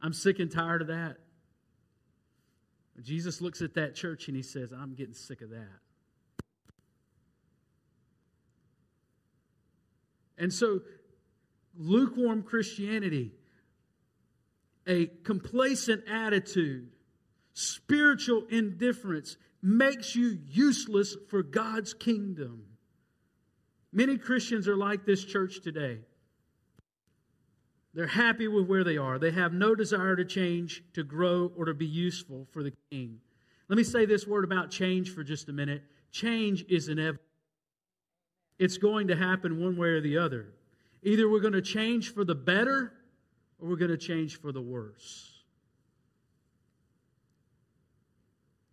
I'm 0.00 0.12
sick 0.12 0.40
and 0.40 0.50
tired 0.50 0.82
of 0.82 0.88
that. 0.88 1.18
Jesus 3.00 3.40
looks 3.40 3.62
at 3.62 3.74
that 3.74 3.94
church 3.94 4.28
and 4.28 4.36
he 4.36 4.42
says, 4.42 4.72
I'm 4.72 4.94
getting 4.94 5.14
sick 5.14 5.40
of 5.40 5.50
that. 5.50 5.80
And 10.36 10.52
so, 10.52 10.80
lukewarm 11.76 12.42
Christianity, 12.42 13.32
a 14.86 15.06
complacent 15.24 16.04
attitude, 16.08 16.88
spiritual 17.54 18.44
indifference 18.50 19.36
makes 19.62 20.16
you 20.16 20.38
useless 20.48 21.16
for 21.30 21.42
God's 21.42 21.94
kingdom. 21.94 22.64
Many 23.92 24.18
Christians 24.18 24.66
are 24.68 24.76
like 24.76 25.06
this 25.06 25.24
church 25.24 25.60
today. 25.62 25.98
They're 27.94 28.06
happy 28.06 28.48
with 28.48 28.66
where 28.66 28.84
they 28.84 28.96
are. 28.96 29.18
They 29.18 29.32
have 29.32 29.52
no 29.52 29.74
desire 29.74 30.16
to 30.16 30.24
change, 30.24 30.82
to 30.94 31.02
grow, 31.02 31.52
or 31.56 31.66
to 31.66 31.74
be 31.74 31.86
useful 31.86 32.46
for 32.50 32.62
the 32.62 32.72
king. 32.90 33.18
Let 33.68 33.76
me 33.76 33.84
say 33.84 34.06
this 34.06 34.26
word 34.26 34.44
about 34.44 34.70
change 34.70 35.14
for 35.14 35.22
just 35.22 35.48
a 35.48 35.52
minute. 35.52 35.82
Change 36.10 36.64
is 36.68 36.88
inevitable. 36.88 37.24
It's 38.58 38.78
going 38.78 39.08
to 39.08 39.16
happen 39.16 39.60
one 39.60 39.76
way 39.76 39.88
or 39.88 40.00
the 40.00 40.18
other. 40.18 40.46
Either 41.02 41.28
we're 41.28 41.40
going 41.40 41.52
to 41.52 41.62
change 41.62 42.14
for 42.14 42.24
the 42.24 42.34
better 42.34 42.92
or 43.58 43.68
we're 43.68 43.76
going 43.76 43.90
to 43.90 43.96
change 43.96 44.40
for 44.40 44.52
the 44.52 44.60
worse. 44.60 45.42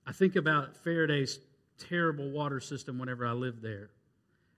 I 0.05 0.11
think 0.11 0.35
about 0.35 0.75
Ferriday's 0.77 1.39
terrible 1.77 2.29
water 2.31 2.59
system 2.59 2.99
whenever 2.99 3.25
I 3.25 3.31
lived 3.31 3.61
there. 3.61 3.89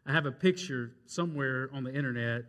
I 0.05 0.11
have 0.11 0.25
a 0.25 0.31
picture 0.31 0.91
somewhere 1.05 1.69
on 1.73 1.83
the 1.83 1.93
internet. 1.93 2.45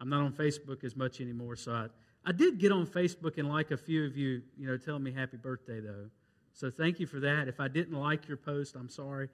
I'm 0.00 0.08
not 0.08 0.22
on 0.22 0.32
Facebook 0.32 0.84
as 0.84 0.96
much 0.96 1.20
anymore, 1.20 1.56
so 1.56 1.72
I, 1.72 1.86
I 2.24 2.32
did 2.32 2.58
get 2.58 2.72
on 2.72 2.86
Facebook 2.86 3.38
and 3.38 3.48
like 3.48 3.70
a 3.70 3.76
few 3.76 4.06
of 4.06 4.16
you, 4.16 4.42
you 4.58 4.66
know, 4.66 4.76
telling 4.76 5.02
me 5.02 5.12
happy 5.12 5.36
birthday 5.36 5.80
though. 5.80 6.08
So 6.52 6.70
thank 6.70 7.00
you 7.00 7.06
for 7.06 7.20
that. 7.20 7.48
If 7.48 7.60
I 7.60 7.68
didn't 7.68 7.98
like 7.98 8.26
your 8.28 8.36
post, 8.36 8.74
I'm 8.76 8.88
sorry. 8.88 9.28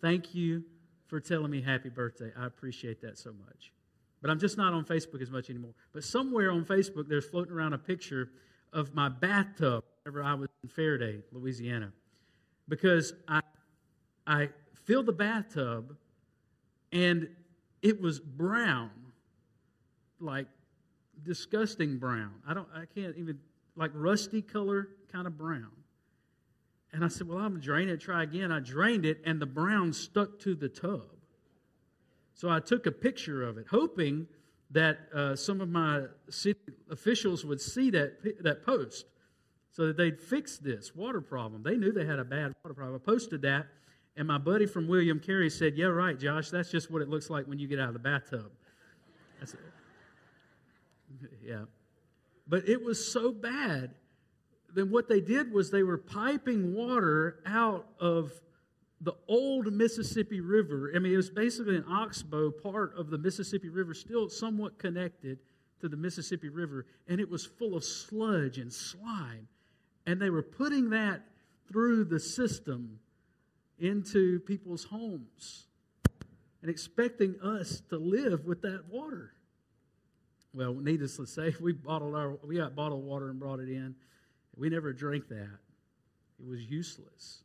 Thank 0.00 0.34
you 0.34 0.64
for 1.06 1.20
telling 1.20 1.50
me 1.50 1.60
happy 1.60 1.88
birthday. 1.88 2.32
I 2.36 2.46
appreciate 2.46 3.00
that 3.02 3.18
so 3.18 3.32
much. 3.46 3.72
But 4.20 4.30
I'm 4.30 4.40
just 4.40 4.56
not 4.56 4.72
on 4.72 4.84
Facebook 4.84 5.22
as 5.22 5.30
much 5.30 5.50
anymore. 5.50 5.72
But 5.92 6.02
somewhere 6.02 6.50
on 6.50 6.64
Facebook, 6.64 7.08
there's 7.08 7.26
floating 7.26 7.52
around 7.52 7.74
a 7.74 7.78
picture 7.78 8.30
of 8.72 8.94
my 8.94 9.08
bathtub 9.08 9.84
whenever 10.04 10.22
I 10.22 10.34
was 10.34 10.48
in 10.62 10.68
Ferriday, 10.68 11.22
Louisiana 11.32 11.92
because 12.68 13.12
I, 13.28 13.40
I 14.26 14.48
filled 14.84 15.06
the 15.06 15.12
bathtub 15.12 15.96
and 16.92 17.28
it 17.82 18.00
was 18.00 18.18
brown, 18.18 18.90
like 20.20 20.46
disgusting 21.22 21.98
brown. 21.98 22.32
I 22.46 22.54
don't, 22.54 22.68
I 22.74 22.84
can't 22.94 23.16
even, 23.16 23.38
like 23.76 23.90
rusty 23.94 24.42
color, 24.42 24.88
kind 25.12 25.26
of 25.26 25.36
brown. 25.36 25.70
And 26.92 27.04
I 27.04 27.08
said, 27.08 27.28
Well, 27.28 27.38
I'm 27.38 27.54
to 27.54 27.60
drain 27.60 27.88
it, 27.88 28.00
try 28.00 28.22
again. 28.22 28.50
I 28.50 28.60
drained 28.60 29.04
it, 29.04 29.20
and 29.24 29.40
the 29.40 29.46
brown 29.46 29.92
stuck 29.92 30.38
to 30.40 30.54
the 30.54 30.68
tub. 30.68 31.02
So 32.34 32.50
I 32.50 32.60
took 32.60 32.86
a 32.86 32.92
picture 32.92 33.42
of 33.42 33.58
it, 33.58 33.66
hoping 33.70 34.26
that 34.70 34.98
uh, 35.14 35.36
some 35.36 35.60
of 35.60 35.68
my 35.68 36.02
city 36.28 36.58
officials 36.90 37.44
would 37.44 37.60
see 37.60 37.90
that, 37.90 38.42
that 38.42 38.64
post 38.64 39.06
so 39.70 39.86
that 39.86 39.96
they'd 39.96 40.20
fix 40.20 40.58
this 40.58 40.94
water 40.94 41.20
problem. 41.20 41.62
They 41.62 41.76
knew 41.76 41.92
they 41.92 42.06
had 42.06 42.18
a 42.18 42.24
bad 42.24 42.54
water 42.64 42.74
problem. 42.74 43.00
I 43.02 43.04
posted 43.04 43.42
that, 43.42 43.66
and 44.16 44.26
my 44.26 44.38
buddy 44.38 44.66
from 44.66 44.88
William 44.88 45.20
Carey 45.20 45.50
said, 45.50 45.76
Yeah, 45.76 45.86
right, 45.86 46.18
Josh, 46.18 46.50
that's 46.50 46.70
just 46.70 46.90
what 46.90 47.02
it 47.02 47.08
looks 47.08 47.30
like 47.30 47.46
when 47.46 47.58
you 47.58 47.68
get 47.68 47.78
out 47.78 47.88
of 47.88 47.94
the 47.94 48.00
bathtub. 48.00 48.50
Yeah. 51.44 51.64
But 52.48 52.68
it 52.68 52.84
was 52.84 53.12
so 53.12 53.32
bad. 53.32 53.94
Then 54.74 54.90
what 54.90 55.08
they 55.08 55.20
did 55.20 55.52
was 55.52 55.70
they 55.70 55.82
were 55.82 55.98
piping 55.98 56.74
water 56.74 57.40
out 57.46 57.86
of 57.98 58.32
the 59.00 59.14
old 59.28 59.72
Mississippi 59.72 60.40
River. 60.40 60.92
I 60.94 60.98
mean, 60.98 61.12
it 61.12 61.16
was 61.16 61.30
basically 61.30 61.76
an 61.76 61.84
oxbow 61.88 62.50
part 62.50 62.96
of 62.96 63.10
the 63.10 63.18
Mississippi 63.18 63.68
River, 63.68 63.94
still 63.94 64.28
somewhat 64.28 64.78
connected 64.78 65.38
to 65.80 65.88
the 65.88 65.96
Mississippi 65.96 66.48
River, 66.48 66.86
and 67.08 67.20
it 67.20 67.28
was 67.28 67.44
full 67.44 67.76
of 67.76 67.84
sludge 67.84 68.58
and 68.58 68.72
slime. 68.72 69.48
And 70.06 70.20
they 70.20 70.30
were 70.30 70.42
putting 70.42 70.90
that 70.90 71.22
through 71.70 72.04
the 72.04 72.20
system 72.20 72.98
into 73.78 74.40
people's 74.40 74.84
homes 74.84 75.66
and 76.62 76.70
expecting 76.70 77.36
us 77.42 77.82
to 77.90 77.98
live 77.98 78.46
with 78.46 78.62
that 78.62 78.84
water. 78.88 79.35
Well, 80.52 80.74
needless 80.74 81.16
to 81.16 81.26
say, 81.26 81.54
we 81.60 81.72
bottled 81.72 82.14
our 82.14 82.38
we 82.44 82.56
got 82.56 82.74
bottled 82.74 83.04
water 83.04 83.30
and 83.30 83.38
brought 83.38 83.60
it 83.60 83.68
in. 83.68 83.94
We 84.56 84.68
never 84.70 84.92
drank 84.92 85.28
that. 85.28 85.58
It 86.38 86.46
was 86.46 86.62
useless. 86.62 87.42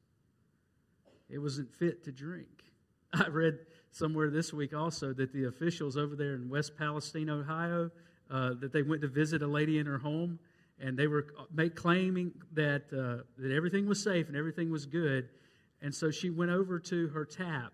It 1.30 1.40
wasn't 1.40 1.74
fit 1.74 2.04
to 2.06 2.12
drink. 2.12 2.64
I 3.14 3.28
read 3.28 3.60
somewhere 3.92 4.30
this 4.30 4.54
week 4.54 4.74
also 4.74 5.14
that 5.14 5.34
the 5.34 5.46
officials 5.46 5.98
over 5.98 6.16
there 6.16 6.36
in 6.36 6.50
West 6.50 6.78
Palestine, 6.78 7.30
Ohio, 7.30 7.92
uh, 8.30 8.54
that 8.62 8.72
they 8.72 8.82
went 8.82 9.02
to 9.02 9.08
visit 9.08 9.42
a 9.42 9.48
lady 9.48 9.80
in 9.80 9.86
her 9.86 9.98
home, 9.98 10.40
and 10.80 10.98
they 10.98 11.08
were 11.08 11.28
make, 11.54 11.76
claiming 11.76 12.32
that 12.54 12.84
uh, 12.94 13.24
that 13.38 13.52
everything 13.52 13.88
was 13.88 14.02
safe 14.02 14.28
and 14.28 14.38
everything 14.38 14.72
was 14.72 14.86
good, 14.86 15.30
and 15.82 15.94
so 15.94 16.12
she 16.12 16.30
went 16.30 16.52
over 16.52 16.80
to 16.80 17.08
her 17.10 17.26
tap 17.26 17.74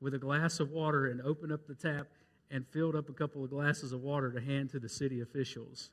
with 0.00 0.14
a 0.14 0.18
glass 0.18 0.60
of 0.60 0.70
water 0.70 1.06
and 1.06 1.20
opened 1.22 1.52
up 1.52 1.66
the 1.66 1.74
tap 1.74 2.06
and 2.50 2.66
filled 2.68 2.96
up 2.96 3.08
a 3.08 3.12
couple 3.12 3.44
of 3.44 3.50
glasses 3.50 3.92
of 3.92 4.02
water 4.02 4.32
to 4.32 4.40
hand 4.40 4.70
to 4.70 4.78
the 4.78 4.88
city 4.88 5.20
officials. 5.20 5.90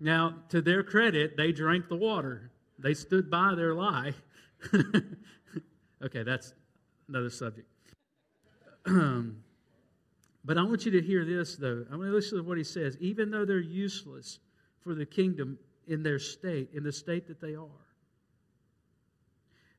Now, 0.00 0.36
to 0.50 0.62
their 0.62 0.82
credit, 0.82 1.36
they 1.36 1.52
drank 1.52 1.88
the 1.88 1.96
water. 1.96 2.50
They 2.78 2.94
stood 2.94 3.30
by 3.30 3.54
their 3.56 3.74
lie. 3.74 4.14
okay, 6.04 6.22
that's 6.22 6.54
another 7.08 7.30
subject. 7.30 7.68
But 10.48 10.56
I 10.56 10.62
want 10.62 10.86
you 10.86 10.92
to 10.92 11.02
hear 11.02 11.26
this, 11.26 11.56
though. 11.56 11.84
I 11.92 11.96
want 11.96 12.08
to 12.08 12.14
listen 12.14 12.38
to 12.38 12.42
what 12.42 12.56
he 12.56 12.64
says. 12.64 12.96
Even 13.00 13.30
though 13.30 13.44
they're 13.44 13.58
useless 13.58 14.38
for 14.80 14.94
the 14.94 15.04
kingdom 15.04 15.58
in 15.86 16.02
their 16.02 16.18
state, 16.18 16.70
in 16.72 16.82
the 16.82 16.92
state 16.92 17.28
that 17.28 17.38
they 17.38 17.54
are, 17.54 17.66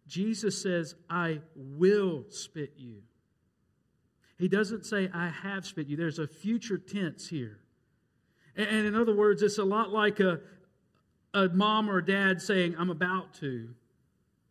Jesus 0.08 0.62
says, 0.62 0.94
I 1.10 1.40
will 1.56 2.26
spit 2.30 2.74
you. 2.78 3.02
He 4.40 4.48
doesn't 4.48 4.86
say, 4.86 5.10
I 5.14 5.28
have 5.28 5.66
spit 5.66 5.88
you. 5.88 5.98
There's 5.98 6.18
a 6.18 6.28
future 6.28 6.78
tense 6.78 7.28
here. 7.28 7.60
And 8.56 8.88
in 8.88 8.96
other 8.96 9.14
words, 9.14 9.44
it's 9.44 9.58
a 9.58 9.66
lot 9.66 9.92
like 9.92 10.22
a, 10.22 10.40
a 11.34 11.50
mom 11.50 11.90
or 11.90 11.98
a 11.98 12.06
dad 12.06 12.42
saying, 12.42 12.76
I'm 12.80 12.90
about 12.90 13.34
to 13.36 13.70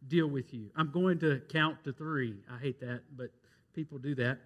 deal 0.07 0.27
with 0.27 0.53
you. 0.53 0.71
I'm 0.77 0.91
going 0.91 1.19
to 1.21 1.41
count 1.49 1.85
to 1.85 1.93
three. 1.93 2.37
I 2.53 2.59
hate 2.59 2.81
that, 2.81 3.01
but 3.17 3.31
people 3.75 3.99
do 3.99 4.15
that. 4.17 4.39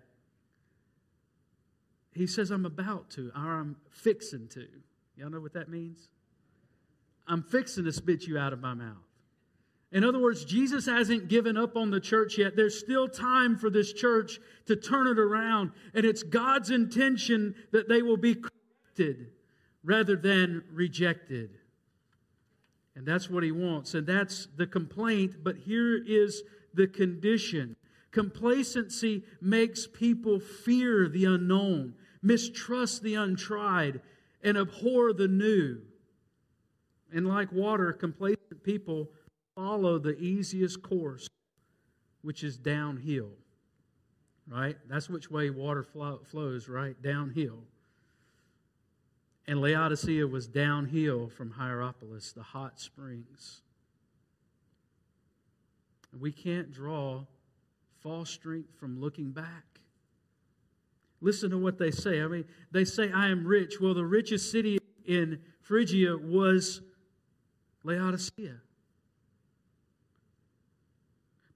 He 2.15 2.27
says, 2.27 2.51
I'm 2.51 2.67
about 2.67 3.11
to, 3.11 3.33
or 3.35 3.61
I'm 3.61 3.77
fixing 3.91 4.47
to. 4.49 4.67
Y'all 5.17 5.31
know 5.31 5.41
what 5.41 5.55
that 5.55 5.69
means? 5.69 6.09
I'm 7.27 7.43
fixing 7.43 7.85
to 7.85 7.93
spit 7.93 8.25
you 8.25 8.39
out 8.39 8.53
of 8.53 8.61
my 8.61 8.75
mouth. 8.75 8.97
In 9.93 10.05
other 10.05 10.19
words, 10.19 10.47
Jesus 10.47 10.87
hasn't 10.87 11.29
given 11.29 11.59
up 11.59 11.77
on 11.77 11.91
the 11.91 12.01
church 12.01 12.39
yet. 12.39 12.57
There's 12.57 12.79
still 12.79 13.09
time 13.09 13.59
for 13.59 13.69
this 13.69 13.93
church 13.93 14.41
to 14.67 14.75
turn 14.75 15.07
it 15.07 15.19
around. 15.19 15.73
And 15.95 16.07
it's 16.07 16.23
God's 16.23 16.71
intention 16.71 17.55
that 17.73 17.91
they 17.91 18.01
will 18.01 18.17
be 18.17 18.37
corrected 18.37 19.29
rather 19.85 20.17
than 20.17 20.65
rejected. 20.73 21.51
And 22.95 23.07
that's 23.07 23.29
what 23.29 23.43
he 23.43 23.53
wants. 23.53 23.93
And 23.93 24.07
that's 24.07 24.49
the 24.57 24.67
complaint. 24.67 25.45
But 25.45 25.57
here 25.59 26.03
is 26.05 26.43
the 26.75 26.87
condition 26.87 27.77
complacency 28.13 29.25
makes 29.41 29.87
people 29.87 30.39
fear 30.39 31.09
the 31.09 31.25
unknown, 31.25 31.95
mistrust 32.23 33.03
the 33.03 33.15
untried, 33.15 34.03
and 34.43 34.59
abhor 34.59 35.15
the 35.15 35.29
new. 35.29 35.81
And 37.11 37.27
like 37.27 37.51
water, 37.53 37.91
complacent 37.95 38.63
people 38.63 39.09
follow 39.55 39.99
the 39.99 40.17
easiest 40.19 40.83
course, 40.83 41.29
which 42.23 42.45
is 42.45 42.57
downhill. 42.57 43.31
Right? 44.49 44.77
That's 44.89 45.09
which 45.09 45.31
way 45.31 45.51
water 45.51 45.83
flows, 45.85 46.69
right? 46.69 47.01
Downhill. 47.01 47.63
And 49.47 49.61
Laodicea 49.61 50.27
was 50.27 50.47
downhill 50.47 51.29
from 51.29 51.51
Hierapolis, 51.51 52.33
the 52.33 52.43
hot 52.43 52.81
springs. 52.81 53.63
We 56.19 56.33
can't 56.33 56.73
draw 56.73 57.25
false 58.03 58.31
strength 58.31 58.75
from 58.79 59.01
looking 59.01 59.31
back. 59.31 59.81
Listen 61.21 61.51
to 61.51 61.59
what 61.59 61.79
they 61.79 61.91
say. 61.91 62.21
I 62.21 62.27
mean, 62.27 62.45
they 62.73 62.85
say, 62.85 63.13
I 63.13 63.29
am 63.29 63.47
rich. 63.47 63.81
Well, 63.81 63.95
the 63.95 64.05
richest 64.05 64.51
city 64.51 64.79
in 65.07 65.39
Phrygia 65.61 66.17
was 66.17 66.83
Laodicea. 67.85 68.57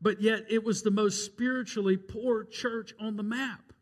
But 0.01 0.21
yet, 0.21 0.45
it 0.51 0.63
was 0.63 0.83
the 0.83 0.91
most 0.91 1.25
spiritually 1.25 1.97
poor 1.97 2.45
church 2.45 2.95
on 3.01 3.17
the 3.17 3.23
map. 3.23 3.73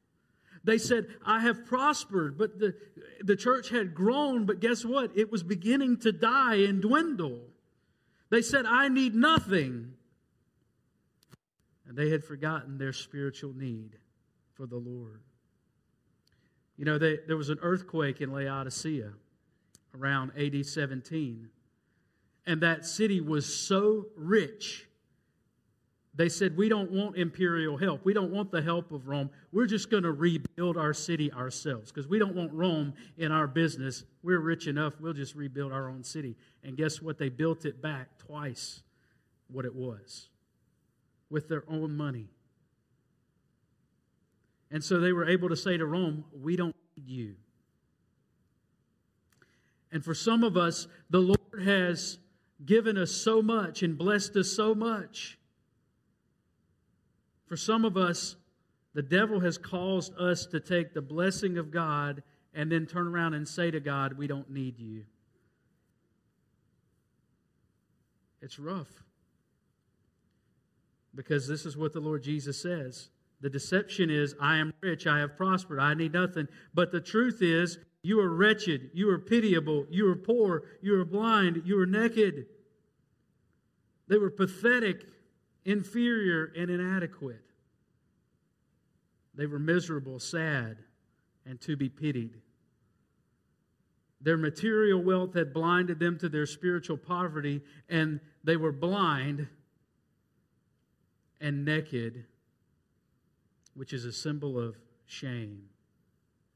They 0.62 0.79
said, 0.79 1.09
I 1.24 1.40
have 1.40 1.66
prospered, 1.66 2.38
but 2.38 2.59
the, 2.59 2.74
the 3.22 3.37
church 3.37 3.68
had 3.68 3.94
grown, 3.94 4.46
but 4.46 4.61
guess 4.61 4.85
what? 4.85 5.11
It 5.14 5.31
was 5.31 5.42
beginning 5.42 5.98
to 5.98 6.12
die 6.12 6.57
and 6.57 6.81
dwindle. 6.81 7.40
They 8.31 8.40
said, 8.40 8.64
I 8.64 8.88
need 8.88 9.14
nothing. 9.14 9.92
And 11.87 11.98
they 11.98 12.09
had 12.09 12.24
forgotten 12.24 12.79
their 12.79 12.94
spiritual 12.94 13.53
need 13.53 13.98
for 14.55 14.66
the 14.66 14.79
Lord. 14.79 15.20
You 16.79 16.87
know, 16.87 16.96
they, 16.96 17.18
there 17.27 17.37
was 17.37 17.50
an 17.50 17.59
earthquake 17.61 18.20
in 18.22 18.33
Laodicea 18.33 19.12
around 19.96 20.33
AD 20.37 20.64
17. 20.64 21.48
And 22.46 22.61
that 22.62 22.87
city 22.87 23.20
was 23.20 23.44
so 23.55 24.07
rich 24.16 24.87
they 26.16 26.29
said, 26.29 26.57
We 26.57 26.68
don't 26.68 26.90
want 26.90 27.16
imperial 27.16 27.77
help. 27.77 28.05
We 28.05 28.14
don't 28.14 28.31
want 28.31 28.53
the 28.53 28.62
help 28.62 28.92
of 28.92 29.09
Rome. 29.09 29.31
We're 29.53 29.66
just 29.66 29.90
going 29.90 30.05
to 30.05 30.12
rebuild 30.12 30.77
our 30.77 30.94
city 30.94 31.33
ourselves 31.33 31.90
because 31.90 32.09
we 32.09 32.18
don't 32.18 32.35
want 32.35 32.53
Rome 32.53 32.94
in 33.18 33.33
our 33.33 33.46
business. 33.46 34.05
We're 34.22 34.40
rich 34.40 34.66
enough, 34.66 34.94
we'll 35.00 35.12
just 35.12 35.35
rebuild 35.35 35.72
our 35.72 35.88
own 35.88 36.05
city. 36.05 36.37
And 36.62 36.77
guess 36.77 37.03
what? 37.03 37.18
They 37.18 37.29
built 37.29 37.64
it 37.64 37.83
back 37.83 38.18
twice 38.18 38.83
what 39.48 39.64
it 39.64 39.74
was 39.74 40.29
with 41.31 41.48
their 41.48 41.64
own 41.68 41.96
money. 41.96 42.29
And 44.70 44.83
so 44.83 45.00
they 45.00 45.12
were 45.12 45.29
able 45.29 45.48
to 45.48 45.57
say 45.57 45.77
to 45.77 45.87
Rome, 45.87 46.24
We 46.33 46.57
don't 46.57 46.77
need 46.96 47.09
you. 47.09 47.35
And 49.90 50.05
for 50.05 50.14
some 50.14 50.44
of 50.44 50.57
us, 50.57 50.87
the 51.11 51.20
Lord 51.20 51.64
has 51.64 52.18
given 52.64 52.96
us 52.96 53.11
so 53.11 53.42
much 53.42 53.83
and 53.83 53.98
blessed 53.98 54.37
us 54.37 54.50
so 54.50 54.74
much 54.74 55.38
for 57.46 57.57
some 57.57 57.85
of 57.85 57.96
us, 57.96 58.37
the 58.94 59.02
devil 59.02 59.40
has 59.40 59.59
caused 59.59 60.16
us 60.18 60.46
to 60.46 60.61
take 60.61 60.94
the 60.94 61.02
blessing 61.02 61.59
of 61.59 61.70
God 61.70 62.22
and 62.54 62.70
then 62.70 62.87
turn 62.87 63.09
around 63.09 63.35
and 63.35 63.46
say 63.46 63.70
to 63.70 63.80
God, 63.80 64.16
We 64.16 64.26
don't 64.26 64.50
need 64.50 64.78
you. 64.78 65.04
It's 68.40 68.59
rough. 68.59 69.02
Because 71.14 71.48
this 71.48 71.64
is 71.64 71.76
what 71.76 71.92
the 71.92 72.00
Lord 72.00 72.22
Jesus 72.22 72.61
says. 72.61 73.09
The 73.40 73.50
deception 73.50 74.11
is, 74.11 74.35
I 74.40 74.57
am 74.57 74.72
rich, 74.80 75.07
I 75.07 75.18
have 75.18 75.37
prospered, 75.37 75.78
I 75.78 75.94
need 75.94 76.12
nothing. 76.12 76.48
But 76.72 76.92
the 76.92 77.00
truth 77.00 77.38
is, 77.40 77.78
you 78.02 78.20
are 78.20 78.28
wretched, 78.28 78.90
you 78.94 79.09
are 79.11 79.18
pitiable, 79.18 79.87
you 79.90 80.11
are 80.11 80.16
poor, 80.16 80.62
you 80.83 80.98
are 81.00 81.04
blind, 81.04 81.62
you 81.64 81.80
are 81.80 81.87
naked. 81.87 82.46
They 84.09 84.18
were 84.18 84.30
pathetic 84.30 85.04
inferior, 85.64 86.53
and 86.57 86.70
inadequate. 86.70 87.42
They 89.35 89.46
were 89.46 89.59
miserable, 89.59 90.18
sad, 90.18 90.79
and 91.46 91.61
to 91.62 91.77
be 91.77 91.88
pitied. 91.88 92.40
Their 94.20 94.37
material 94.37 95.03
wealth 95.03 95.35
had 95.35 95.53
blinded 95.53 95.98
them 95.98 96.18
to 96.18 96.29
their 96.29 96.46
spiritual 96.46 96.96
poverty, 96.96 97.61
and 97.88 98.20
they 98.42 98.57
were 98.57 98.72
blind 98.72 99.48
and 101.40 101.64
naked, 101.64 102.24
which 103.74 103.92
is 103.92 104.05
a 104.05 104.12
symbol 104.12 104.59
of 104.59 104.77
shame 105.07 105.64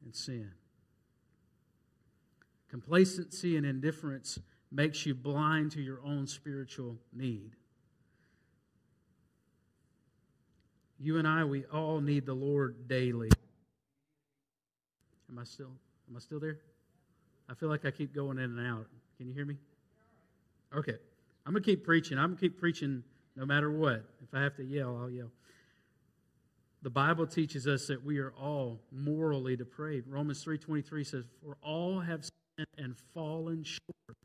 and 0.05 0.15
sin. 0.15 0.51
Complacency 2.71 3.57
and 3.57 3.67
indifference 3.67 4.39
makes 4.71 5.05
you 5.05 5.15
blind 5.15 5.73
to 5.73 5.83
your 5.83 6.01
own 6.05 6.27
spiritual 6.27 6.97
need. 7.13 7.57
You 11.01 11.19
and 11.19 11.29
I, 11.29 11.45
we 11.45 11.65
all 11.67 12.01
need 12.01 12.27
the 12.27 12.35
Lord 12.35 12.89
daily. 12.89 13.31
Am 15.31 15.39
I 15.39 15.45
still 15.45 15.71
am 16.11 16.17
I 16.17 16.21
still 16.21 16.41
there? 16.41 16.59
I 17.49 17.55
feel 17.55 17.69
like 17.69 17.85
I 17.85 17.91
keep 17.91 18.15
going 18.15 18.39
in 18.39 18.59
and 18.59 18.67
out. 18.67 18.87
Can 19.17 19.29
you 19.29 19.35
hear 19.35 19.47
me? 19.47 19.57
Okay. 20.75 20.97
I'm 21.47 21.53
going 21.53 21.63
to 21.63 21.71
keep 21.71 21.85
preaching. 21.85 22.19
I'm 22.19 22.27
going 22.27 22.37
to 22.37 22.41
keep 22.41 22.61
preaching 22.61 23.03
no 23.37 23.47
matter 23.47 23.71
what. 23.71 24.05
If 24.23 24.35
I 24.35 24.43
have 24.43 24.55
to 24.57 24.65
yell, 24.65 24.99
I'll 25.01 25.11
yell. 25.11 25.31
The 26.83 26.91
Bible 26.91 27.27
teaches 27.27 27.67
us 27.67 27.87
that 27.87 28.05
we 28.05 28.19
are 28.19 28.33
all 28.39 28.81
morally 28.93 29.57
depraved. 29.57 30.09
Romans 30.09 30.45
3:23 30.45 31.05
says, 31.05 31.25
"For 31.43 31.57
all 31.63 32.01
have 32.01 32.25
sinned 32.25 32.69
and 32.77 32.97
fallen 33.15 33.65
short 33.65 34.17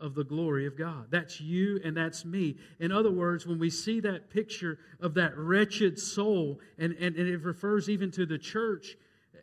of 0.00 0.14
the 0.14 0.24
glory 0.24 0.66
of 0.66 0.76
God." 0.76 1.06
That's 1.10 1.40
you 1.40 1.80
and 1.84 1.96
that's 1.96 2.24
me. 2.24 2.56
In 2.80 2.92
other 2.92 3.10
words, 3.10 3.46
when 3.46 3.58
we 3.58 3.70
see 3.70 4.00
that 4.00 4.30
picture 4.30 4.78
of 5.00 5.14
that 5.14 5.36
wretched 5.36 5.98
soul, 5.98 6.60
and, 6.78 6.92
and, 6.94 7.16
and 7.16 7.28
it 7.28 7.42
refers 7.42 7.88
even 7.88 8.10
to 8.12 8.26
the 8.26 8.38
church 8.38 8.96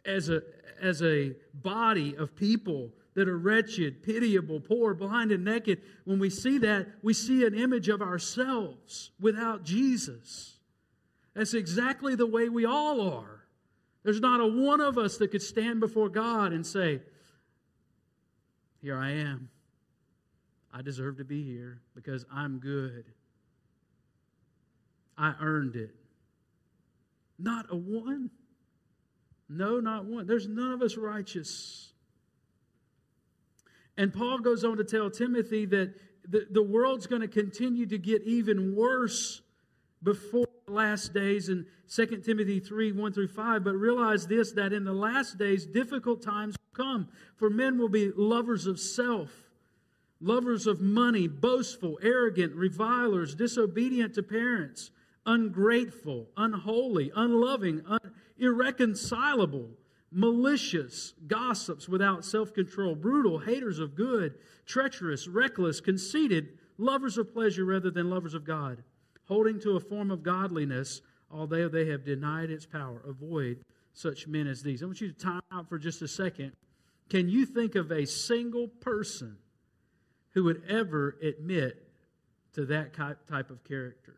as 0.05 0.29
a, 0.29 0.41
as 0.81 1.01
a 1.01 1.33
body 1.53 2.15
of 2.15 2.35
people 2.35 2.91
that 3.13 3.27
are 3.27 3.37
wretched, 3.37 4.03
pitiable, 4.03 4.59
poor, 4.59 4.93
blind, 4.93 5.31
and 5.31 5.43
naked, 5.43 5.81
when 6.05 6.19
we 6.19 6.29
see 6.29 6.57
that, 6.59 6.87
we 7.01 7.13
see 7.13 7.45
an 7.45 7.53
image 7.53 7.89
of 7.89 8.01
ourselves 8.01 9.11
without 9.19 9.63
Jesus. 9.63 10.59
That's 11.33 11.53
exactly 11.53 12.15
the 12.15 12.27
way 12.27 12.49
we 12.49 12.65
all 12.65 13.01
are. 13.01 13.45
There's 14.03 14.19
not 14.19 14.39
a 14.39 14.47
one 14.47 14.81
of 14.81 14.97
us 14.97 15.17
that 15.17 15.29
could 15.31 15.41
stand 15.41 15.79
before 15.79 16.09
God 16.09 16.53
and 16.53 16.65
say, 16.65 17.01
Here 18.81 18.97
I 18.97 19.11
am. 19.11 19.49
I 20.73 20.81
deserve 20.81 21.17
to 21.17 21.25
be 21.25 21.43
here 21.43 21.81
because 21.95 22.25
I'm 22.33 22.59
good. 22.59 23.05
I 25.17 25.33
earned 25.41 25.75
it. 25.75 25.95
Not 27.37 27.65
a 27.69 27.75
one. 27.75 28.29
No, 29.49 29.79
not 29.79 30.05
one. 30.05 30.27
There's 30.27 30.47
none 30.47 30.71
of 30.71 30.81
us 30.81 30.95
righteous. 30.95 31.91
And 33.97 34.13
Paul 34.13 34.39
goes 34.39 34.63
on 34.63 34.77
to 34.77 34.83
tell 34.83 35.09
Timothy 35.09 35.65
that 35.65 35.93
the, 36.27 36.47
the 36.49 36.63
world's 36.63 37.07
going 37.07 37.21
to 37.21 37.27
continue 37.27 37.85
to 37.87 37.97
get 37.97 38.23
even 38.23 38.75
worse 38.75 39.41
before 40.03 40.47
the 40.65 40.73
last 40.73 41.13
days 41.13 41.49
in 41.49 41.65
2 41.93 42.05
Timothy 42.25 42.59
3 42.59 42.93
1 42.93 43.13
through 43.13 43.27
5. 43.27 43.63
But 43.63 43.73
realize 43.73 44.27
this 44.27 44.53
that 44.53 44.73
in 44.73 44.83
the 44.83 44.93
last 44.93 45.37
days, 45.37 45.65
difficult 45.65 46.21
times 46.21 46.55
will 46.57 46.85
come, 46.85 47.09
for 47.35 47.49
men 47.49 47.77
will 47.77 47.89
be 47.89 48.11
lovers 48.15 48.65
of 48.65 48.79
self, 48.79 49.29
lovers 50.21 50.67
of 50.67 50.79
money, 50.79 51.27
boastful, 51.27 51.99
arrogant, 52.01 52.53
revilers, 52.55 53.35
disobedient 53.35 54.13
to 54.15 54.23
parents, 54.23 54.91
ungrateful, 55.25 56.27
unholy, 56.37 57.11
unloving, 57.15 57.81
un- 57.87 57.99
irreconcilable, 58.37 59.69
malicious, 60.11 61.13
gossips 61.27 61.89
without 61.89 62.23
self 62.23 62.53
control, 62.53 62.95
brutal, 62.95 63.39
haters 63.39 63.79
of 63.79 63.95
good, 63.95 64.35
treacherous, 64.65 65.27
reckless, 65.27 65.81
conceited, 65.81 66.57
lovers 66.77 67.17
of 67.17 67.33
pleasure 67.33 67.65
rather 67.65 67.91
than 67.91 68.09
lovers 68.09 68.33
of 68.33 68.45
God 68.45 68.83
holding 69.31 69.57
to 69.61 69.77
a 69.77 69.79
form 69.79 70.11
of 70.11 70.23
godliness, 70.23 70.99
although 71.31 71.69
they 71.69 71.85
have 71.85 72.03
denied 72.03 72.49
its 72.49 72.65
power. 72.65 73.01
Avoid 73.07 73.63
such 73.93 74.27
men 74.27 74.45
as 74.45 74.61
these. 74.61 74.83
I 74.83 74.87
want 74.87 74.99
you 74.99 75.07
to 75.07 75.17
time 75.17 75.41
out 75.53 75.69
for 75.69 75.79
just 75.79 76.01
a 76.01 76.07
second. 76.09 76.51
Can 77.09 77.29
you 77.29 77.45
think 77.45 77.75
of 77.75 77.93
a 77.93 78.05
single 78.05 78.67
person 78.67 79.37
who 80.33 80.45
would 80.45 80.63
ever 80.67 81.17
admit 81.21 81.83
to 82.53 82.65
that 82.67 82.93
type 82.93 83.49
of 83.49 83.63
character? 83.63 84.17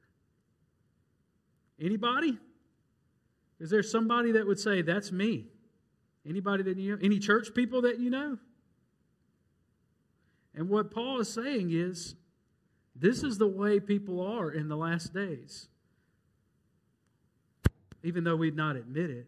Anybody? 1.79 2.37
Is 3.59 3.69
there 3.69 3.83
somebody 3.83 4.33
that 4.33 4.45
would 4.45 4.59
say, 4.59 4.81
That's 4.81 5.11
me? 5.11 5.47
Anybody 6.27 6.63
that 6.63 6.77
you 6.77 6.95
know? 6.95 7.01
Any 7.01 7.19
church 7.19 7.53
people 7.53 7.81
that 7.81 7.99
you 7.99 8.09
know? 8.09 8.37
And 10.55 10.69
what 10.69 10.91
Paul 10.91 11.19
is 11.19 11.33
saying 11.33 11.71
is, 11.71 12.15
this 12.95 13.23
is 13.23 13.37
the 13.37 13.47
way 13.47 13.79
people 13.79 14.21
are 14.21 14.51
in 14.51 14.69
the 14.69 14.77
last 14.77 15.13
days. 15.13 15.67
Even 18.03 18.23
though 18.23 18.35
we'd 18.35 18.55
not 18.55 18.75
admit 18.75 19.09
it. 19.09 19.27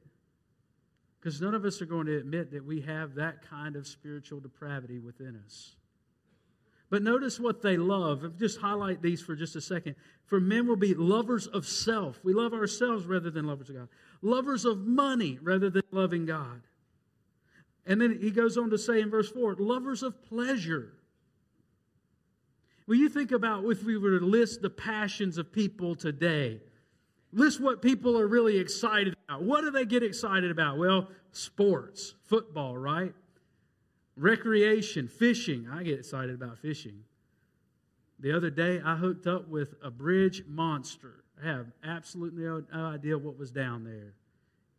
Because 1.19 1.41
none 1.41 1.55
of 1.55 1.65
us 1.65 1.81
are 1.81 1.87
going 1.87 2.05
to 2.05 2.17
admit 2.17 2.51
that 2.51 2.63
we 2.63 2.81
have 2.81 3.15
that 3.15 3.41
kind 3.49 3.75
of 3.75 3.87
spiritual 3.87 4.39
depravity 4.39 4.99
within 4.99 5.41
us. 5.43 5.75
But 6.89 7.01
notice 7.01 7.39
what 7.39 7.61
they 7.61 7.77
love. 7.77 8.37
Just 8.37 8.59
highlight 8.59 9.01
these 9.01 9.21
for 9.21 9.35
just 9.35 9.55
a 9.55 9.61
second. 9.61 9.95
For 10.25 10.39
men 10.39 10.67
will 10.67 10.75
be 10.75 10.93
lovers 10.93 11.47
of 11.47 11.65
self. 11.65 12.19
We 12.23 12.33
love 12.33 12.53
ourselves 12.53 13.05
rather 13.05 13.31
than 13.31 13.47
lovers 13.47 13.69
of 13.69 13.75
God. 13.75 13.89
Lovers 14.21 14.65
of 14.65 14.85
money 14.85 15.39
rather 15.41 15.69
than 15.69 15.83
loving 15.91 16.25
God. 16.25 16.61
And 17.87 17.99
then 17.99 18.19
he 18.21 18.31
goes 18.31 18.57
on 18.57 18.69
to 18.69 18.77
say 18.77 19.01
in 19.01 19.09
verse 19.09 19.29
4 19.29 19.55
lovers 19.59 20.03
of 20.03 20.23
pleasure 20.23 20.93
when 22.85 22.99
you 22.99 23.09
think 23.09 23.31
about 23.31 23.65
if 23.65 23.83
we 23.83 23.97
were 23.97 24.19
to 24.19 24.25
list 24.25 24.61
the 24.61 24.69
passions 24.69 25.37
of 25.37 25.51
people 25.51 25.95
today, 25.95 26.61
list 27.33 27.59
what 27.59 27.81
people 27.81 28.17
are 28.17 28.27
really 28.27 28.57
excited 28.57 29.15
about. 29.27 29.43
What 29.43 29.61
do 29.61 29.71
they 29.71 29.85
get 29.85 30.03
excited 30.03 30.51
about? 30.51 30.77
Well, 30.77 31.09
sports, 31.31 32.13
football, 32.25 32.77
right? 32.77 33.13
Recreation, 34.17 35.07
fishing. 35.07 35.67
I 35.71 35.83
get 35.83 35.99
excited 35.99 36.35
about 36.35 36.59
fishing. 36.59 37.03
The 38.19 38.31
other 38.35 38.49
day, 38.49 38.81
I 38.83 38.95
hooked 38.95 39.27
up 39.27 39.49
with 39.49 39.75
a 39.83 39.91
bridge 39.91 40.43
monster. 40.47 41.23
I 41.41 41.47
have 41.47 41.67
absolutely 41.83 42.43
no 42.43 42.63
idea 42.73 43.17
what 43.17 43.37
was 43.37 43.51
down 43.51 43.83
there. 43.83 44.13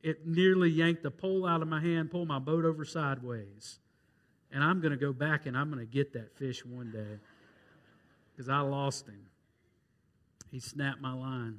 It 0.03 0.27
nearly 0.27 0.71
yanked 0.71 1.03
the 1.03 1.11
pole 1.11 1.47
out 1.47 1.63
of 1.63 1.69
my 1.69 1.81
hand, 1.81 2.11
pulled 2.11 2.29
my 2.29 2.39
boat 2.39 2.65
over 2.65 2.85
sideways. 2.85 3.79
And 4.53 4.65
I'm 4.65 4.81
going 4.81 4.93
to 4.93 4.97
go 4.97 5.13
back 5.13 5.47
and 5.47 5.57
I'm 5.57 5.71
going 5.71 5.85
to 5.85 5.93
get 5.93 6.13
that 6.15 6.35
fish 6.39 6.65
one 6.65 6.91
day 6.91 7.19
because 8.33 8.49
I 8.49 8.61
lost 8.61 9.07
him. 9.07 9.27
He 10.51 10.61
snapped 10.61 11.01
my 11.01 11.13
line. 11.13 11.59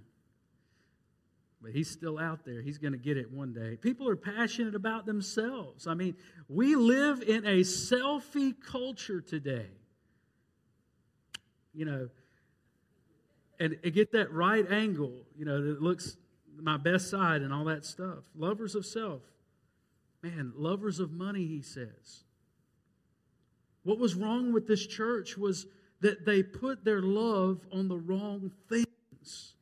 But 1.62 1.72
he's 1.72 1.90
still 1.90 2.20
out 2.20 2.46
there. 2.46 2.62
He's 2.62 2.78
going 2.78 2.94
to 2.94 3.00
get 3.00 3.18
it 3.18 3.32
one 3.32 3.54
day. 3.54 3.78
People 3.78 4.08
are 4.08 4.16
passionate 4.16 4.76
about 4.76 5.06
themselves. 5.06 5.88
I 5.88 5.96
mean, 5.96 6.16
we 6.48 6.76
live 6.76 7.22
in 7.22 7.46
a 7.46 7.62
selfie 7.62 8.54
culture 8.62 9.22
today. 9.22 9.68
You 11.74 11.86
know, 11.86 12.10
and, 13.60 13.78
and 13.84 13.94
get 13.94 14.12
that 14.12 14.32
right 14.32 14.70
angle, 14.72 15.24
you 15.36 15.46
know, 15.46 15.62
that 15.62 15.82
looks 15.82 16.18
my 16.60 16.78
best 16.78 17.10
side 17.10 17.42
and 17.42 17.54
all 17.54 17.66
that 17.66 17.86
stuff. 17.86 18.20
Lovers 18.36 18.76
of 18.76 18.86
self. 18.86 19.22
Man, 20.22 20.54
lovers 20.56 21.00
of 21.00 21.12
money, 21.12 21.46
he 21.46 21.62
says. 21.62 22.24
What 23.84 24.00
was 24.00 24.16
wrong 24.16 24.54
with 24.54 24.68
this 24.68 24.86
church 24.86 25.38
was 25.38 25.66
that 26.02 26.26
they 26.26 26.44
put 26.44 26.84
their 26.84 27.02
love 27.02 27.66
on 27.72 27.88
the 27.88 27.98
wrong 27.98 28.52
things. 28.70 29.54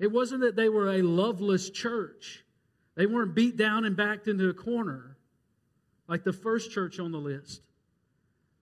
It 0.00 0.10
wasn't 0.10 0.40
that 0.40 0.56
they 0.56 0.70
were 0.70 0.90
a 0.90 1.02
loveless 1.02 1.70
church, 1.70 2.42
they 2.96 3.06
weren't 3.06 3.34
beat 3.34 3.56
down 3.56 3.84
and 3.84 3.96
backed 3.96 4.26
into 4.26 4.48
a 4.48 4.54
corner 4.54 5.16
like 6.08 6.24
the 6.24 6.32
first 6.32 6.72
church 6.72 6.98
on 6.98 7.12
the 7.12 7.18
list. 7.18 7.62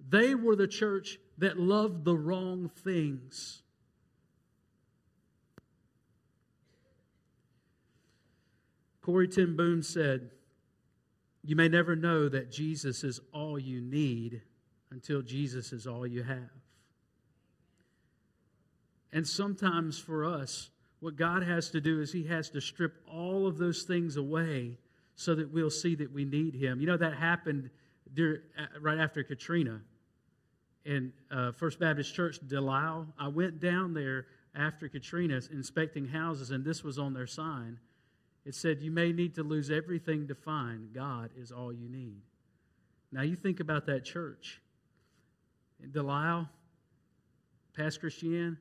They 0.07 0.35
were 0.35 0.55
the 0.55 0.69
church 0.69 1.19
that 1.39 1.59
loved 1.59 2.05
the 2.05 2.17
wrong 2.17 2.71
things. 2.85 3.63
Corrie 9.01 9.29
ten 9.29 9.57
Boom 9.57 9.83
said, 9.83 10.31
You 11.43 11.57
may 11.57 11.69
never 11.69 11.97
know 11.97 12.29
that 12.29 12.53
Jesus 12.53 13.03
is 13.03 13.21
all 13.33 13.59
you 13.59 13.81
need 13.81 14.43
until 14.91 15.23
Jesus 15.23 15.73
is 15.73 15.87
all 15.87 16.07
you 16.07 16.23
have. 16.23 16.51
And 19.11 19.27
sometimes 19.27 19.99
for 19.99 20.25
us, 20.25 20.69
what 21.01 21.17
God 21.17 21.43
has 21.43 21.71
to 21.71 21.81
do 21.81 22.01
is 22.01 22.13
He 22.13 22.25
has 22.25 22.51
to 22.51 22.61
strip 22.61 22.95
all 23.11 23.47
of 23.47 23.59
those 23.59 23.83
things 23.83 24.17
away 24.17 24.77
so 25.17 25.35
that 25.35 25.53
we'll 25.53 25.71
see 25.71 25.95
that 25.97 26.13
we 26.13 26.25
need 26.25 26.55
Him. 26.55 26.81
You 26.81 26.87
know, 26.87 26.97
that 26.97 27.15
happened 27.15 27.71
during, 28.15 28.41
right 28.81 28.99
after 28.99 29.23
Katrina 29.23 29.81
in 30.85 31.13
uh, 31.31 31.53
First 31.53 31.79
Baptist 31.79 32.15
Church, 32.15 32.39
Delisle. 32.47 33.07
I 33.19 33.29
went 33.29 33.61
down 33.61 33.95
there 33.95 34.27
after 34.55 34.89
Katrina 34.89 35.41
inspecting 35.53 36.09
houses, 36.09 36.51
and 36.51 36.65
this 36.65 36.83
was 36.83 36.99
on 36.99 37.15
their 37.15 37.27
sign. 37.27 37.79
It 38.45 38.55
said, 38.55 38.81
You 38.81 38.91
may 38.91 39.13
need 39.13 39.35
to 39.35 39.43
lose 39.43 39.71
everything 39.71 40.27
to 40.29 40.35
find 40.35 40.93
God 40.95 41.31
is 41.37 41.53
all 41.53 41.73
you 41.73 41.89
need. 41.89 42.23
Now, 43.13 43.23
you 43.23 43.37
think 43.37 43.61
about 43.61 43.87
that 43.87 44.05
church. 44.05 44.61
Delisle, 45.93 46.49
Pass 47.77 47.97
Christian, 47.97 48.59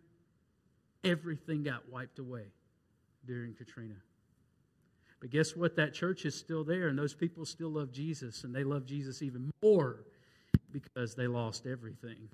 everything 1.07 1.63
got 1.63 1.89
wiped 1.89 2.19
away 2.19 2.45
during 3.25 3.53
Katrina. 3.53 3.95
But 5.19 5.31
guess 5.31 5.55
what? 5.55 5.75
That 5.75 5.93
church 5.93 6.25
is 6.25 6.35
still 6.35 6.63
there, 6.63 6.87
and 6.87 6.97
those 6.97 7.13
people 7.13 7.45
still 7.45 7.69
love 7.69 7.91
Jesus, 7.91 8.43
and 8.43 8.53
they 8.53 8.63
love 8.63 8.85
Jesus 8.85 9.21
even 9.21 9.51
more 9.63 10.05
because 10.71 11.15
they 11.15 11.27
lost 11.27 11.65
everything. 11.65 12.29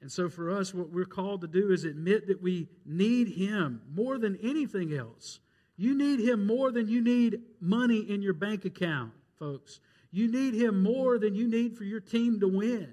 And 0.00 0.10
so, 0.10 0.30
for 0.30 0.50
us, 0.50 0.72
what 0.72 0.90
we're 0.90 1.04
called 1.04 1.42
to 1.42 1.46
do 1.46 1.72
is 1.72 1.84
admit 1.84 2.26
that 2.28 2.40
we 2.40 2.68
need 2.86 3.28
Him 3.28 3.82
more 3.94 4.18
than 4.18 4.38
anything 4.42 4.94
else. 4.94 5.40
You 5.76 5.94
need 5.94 6.20
Him 6.20 6.46
more 6.46 6.72
than 6.72 6.88
you 6.88 7.02
need 7.02 7.40
money 7.60 7.98
in 8.08 8.22
your 8.22 8.32
bank 8.32 8.64
account, 8.64 9.12
folks. 9.38 9.80
You 10.10 10.30
need 10.30 10.54
Him 10.54 10.82
more 10.82 11.18
than 11.18 11.34
you 11.34 11.48
need 11.48 11.76
for 11.76 11.84
your 11.84 12.00
team 12.00 12.40
to 12.40 12.48
win. 12.48 12.92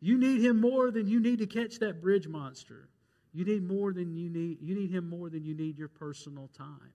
You 0.00 0.18
need 0.18 0.42
him 0.42 0.60
more 0.60 0.90
than 0.90 1.08
you 1.08 1.20
need 1.20 1.38
to 1.40 1.46
catch 1.46 1.78
that 1.80 2.00
bridge 2.00 2.28
monster. 2.28 2.88
You 3.32 3.44
need 3.44 3.62
more 3.62 3.92
than 3.92 4.14
you 4.14 4.28
need. 4.30 4.58
You 4.60 4.74
need 4.74 4.90
Him 4.90 5.08
more 5.08 5.28
than 5.28 5.44
you 5.44 5.54
need 5.54 5.78
your 5.78 5.88
personal 5.88 6.48
time 6.56 6.92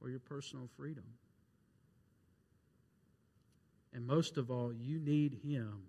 or 0.00 0.10
your 0.10 0.18
personal 0.18 0.68
freedom. 0.76 1.04
And 3.94 4.06
most 4.06 4.38
of 4.38 4.50
all, 4.50 4.72
you 4.72 4.98
need 4.98 5.40
Him 5.44 5.84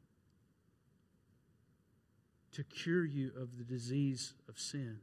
to 2.54 2.64
cure 2.64 3.04
you 3.04 3.32
of 3.36 3.58
the 3.58 3.64
disease 3.64 4.34
of 4.48 4.60
sin. 4.60 5.00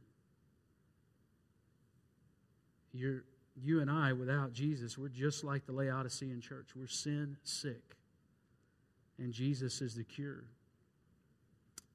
You're, 2.93 3.23
you 3.55 3.81
and 3.81 3.91
I, 3.91 4.13
without 4.13 4.53
Jesus, 4.53 4.97
we're 4.97 5.09
just 5.09 5.43
like 5.43 5.65
the 5.65 5.73
Laodicean 5.73 6.39
church. 6.41 6.69
We're 6.75 6.87
sin 6.87 7.37
sick. 7.43 7.97
And 9.17 9.33
Jesus 9.33 9.81
is 9.81 9.95
the 9.95 10.03
cure. 10.03 10.45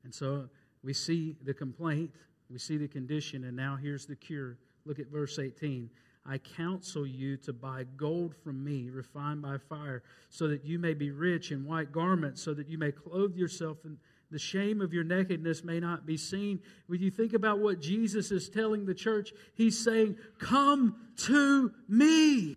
And 0.06 0.14
so 0.14 0.48
we 0.84 0.92
see 0.92 1.34
the 1.42 1.52
complaint, 1.52 2.12
we 2.48 2.58
see 2.58 2.76
the 2.76 2.86
condition, 2.86 3.42
and 3.42 3.56
now 3.56 3.74
here's 3.74 4.06
the 4.06 4.14
cure. 4.14 4.56
Look 4.84 5.00
at 5.00 5.08
verse 5.08 5.40
18. 5.40 5.90
I 6.24 6.38
counsel 6.38 7.04
you 7.04 7.36
to 7.38 7.52
buy 7.52 7.86
gold 7.96 8.32
from 8.36 8.62
me, 8.62 8.88
refined 8.88 9.42
by 9.42 9.58
fire, 9.58 10.04
so 10.30 10.46
that 10.46 10.64
you 10.64 10.78
may 10.78 10.94
be 10.94 11.10
rich 11.10 11.50
in 11.50 11.64
white 11.64 11.90
garments, 11.90 12.40
so 12.40 12.54
that 12.54 12.68
you 12.68 12.78
may 12.78 12.92
clothe 12.92 13.34
yourself 13.34 13.78
and 13.82 13.98
the 14.30 14.38
shame 14.38 14.80
of 14.80 14.92
your 14.92 15.02
nakedness 15.02 15.64
may 15.64 15.80
not 15.80 16.06
be 16.06 16.16
seen. 16.16 16.60
When 16.86 17.00
you 17.00 17.10
think 17.10 17.32
about 17.32 17.58
what 17.58 17.80
Jesus 17.80 18.30
is 18.30 18.48
telling 18.48 18.86
the 18.86 18.94
church, 18.94 19.32
he's 19.56 19.76
saying, 19.76 20.18
Come 20.38 20.94
to 21.24 21.72
me. 21.88 22.56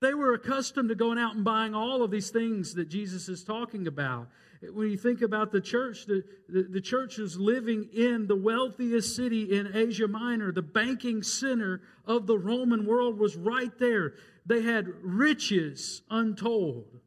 They 0.00 0.14
were 0.14 0.32
accustomed 0.32 0.88
to 0.88 0.94
going 0.94 1.18
out 1.18 1.34
and 1.34 1.44
buying 1.44 1.74
all 1.74 2.02
of 2.02 2.10
these 2.10 2.30
things 2.30 2.74
that 2.74 2.88
Jesus 2.88 3.28
is 3.28 3.44
talking 3.44 3.86
about. 3.86 4.28
When 4.72 4.90
you 4.90 4.96
think 4.96 5.22
about 5.22 5.52
the 5.52 5.60
church, 5.60 6.06
the, 6.06 6.22
the, 6.48 6.62
the 6.62 6.80
church 6.80 7.18
was 7.18 7.38
living 7.38 7.88
in 7.94 8.26
the 8.26 8.36
wealthiest 8.36 9.14
city 9.14 9.56
in 9.56 9.74
Asia 9.74 10.08
Minor. 10.08 10.52
The 10.52 10.62
banking 10.62 11.22
center 11.22 11.82
of 12.06 12.26
the 12.26 12.38
Roman 12.38 12.86
world 12.86 13.18
was 13.18 13.36
right 13.36 13.72
there. 13.78 14.14
They 14.46 14.62
had 14.62 14.86
riches 15.02 16.02
untold, 16.10 17.00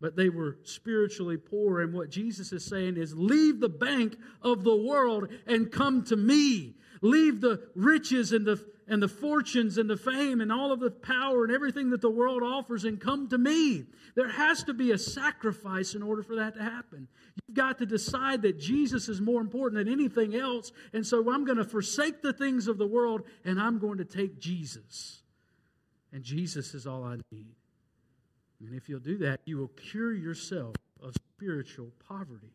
but 0.00 0.16
they 0.16 0.30
were 0.30 0.58
spiritually 0.64 1.36
poor. 1.36 1.80
And 1.80 1.92
what 1.92 2.10
Jesus 2.10 2.52
is 2.52 2.64
saying 2.64 2.96
is 2.96 3.14
leave 3.14 3.60
the 3.60 3.68
bank 3.68 4.16
of 4.40 4.64
the 4.64 4.76
world 4.76 5.28
and 5.46 5.70
come 5.70 6.04
to 6.04 6.16
me. 6.16 6.76
Leave 7.02 7.40
the 7.40 7.68
riches 7.74 8.32
and 8.32 8.46
the 8.46 8.64
and 8.92 9.02
the 9.02 9.08
fortunes 9.08 9.78
and 9.78 9.88
the 9.88 9.96
fame 9.96 10.42
and 10.42 10.52
all 10.52 10.70
of 10.70 10.78
the 10.78 10.90
power 10.90 11.44
and 11.44 11.52
everything 11.52 11.88
that 11.88 12.02
the 12.02 12.10
world 12.10 12.42
offers 12.42 12.84
and 12.84 13.00
come 13.00 13.26
to 13.26 13.38
me. 13.38 13.86
There 14.14 14.28
has 14.28 14.64
to 14.64 14.74
be 14.74 14.90
a 14.90 14.98
sacrifice 14.98 15.94
in 15.94 16.02
order 16.02 16.22
for 16.22 16.36
that 16.36 16.56
to 16.56 16.62
happen. 16.62 17.08
You've 17.48 17.56
got 17.56 17.78
to 17.78 17.86
decide 17.86 18.42
that 18.42 18.60
Jesus 18.60 19.08
is 19.08 19.18
more 19.18 19.40
important 19.40 19.82
than 19.82 19.90
anything 19.90 20.36
else. 20.36 20.72
And 20.92 21.06
so 21.06 21.32
I'm 21.32 21.46
going 21.46 21.56
to 21.56 21.64
forsake 21.64 22.20
the 22.20 22.34
things 22.34 22.68
of 22.68 22.76
the 22.76 22.86
world 22.86 23.22
and 23.46 23.58
I'm 23.58 23.78
going 23.78 23.96
to 23.96 24.04
take 24.04 24.38
Jesus. 24.38 25.22
And 26.12 26.22
Jesus 26.22 26.74
is 26.74 26.86
all 26.86 27.02
I 27.02 27.16
need. 27.30 27.54
And 28.60 28.74
if 28.74 28.90
you'll 28.90 29.00
do 29.00 29.16
that, 29.18 29.40
you 29.46 29.56
will 29.56 29.68
cure 29.68 30.12
yourself 30.12 30.76
of 31.02 31.14
spiritual 31.34 31.92
poverty. 32.06 32.52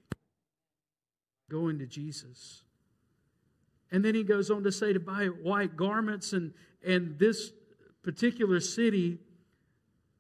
Going 1.50 1.80
to 1.80 1.88
Jesus. 1.88 2.62
And 3.92 4.04
then 4.04 4.16
he 4.16 4.24
goes 4.24 4.52
on 4.52 4.64
to 4.64 4.72
say 4.72 4.94
to 4.94 5.00
buy 5.00 5.28
white 5.28 5.78
garments, 5.78 6.34
and, 6.34 6.54
and 6.86 7.18
this 7.18 7.52
particular 8.04 8.60
city 8.60 9.20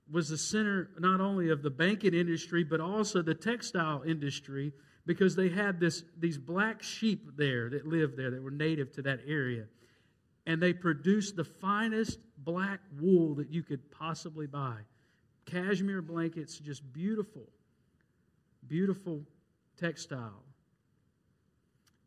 was 0.09 0.29
the 0.29 0.37
center 0.37 0.89
not 0.99 1.19
only 1.19 1.49
of 1.49 1.63
the 1.63 1.69
banking 1.69 2.13
industry, 2.13 2.63
but 2.63 2.79
also 2.79 3.21
the 3.21 3.35
textile 3.35 4.03
industry, 4.03 4.71
because 5.05 5.35
they 5.35 5.49
had 5.49 5.79
this, 5.79 6.03
these 6.17 6.37
black 6.37 6.81
sheep 6.81 7.37
there 7.37 7.69
that 7.69 7.85
lived 7.85 8.17
there 8.17 8.31
that 8.31 8.41
were 8.41 8.51
native 8.51 8.91
to 8.93 9.01
that 9.01 9.19
area. 9.27 9.65
And 10.45 10.61
they 10.61 10.71
produced 10.73 11.35
the 11.35 11.43
finest 11.43 12.19
black 12.37 12.79
wool 12.99 13.35
that 13.35 13.49
you 13.49 13.63
could 13.63 13.91
possibly 13.91 14.47
buy. 14.47 14.77
Cashmere 15.45 16.01
blankets, 16.01 16.57
just 16.57 16.93
beautiful, 16.93 17.43
beautiful 18.67 19.21
textile. 19.77 20.43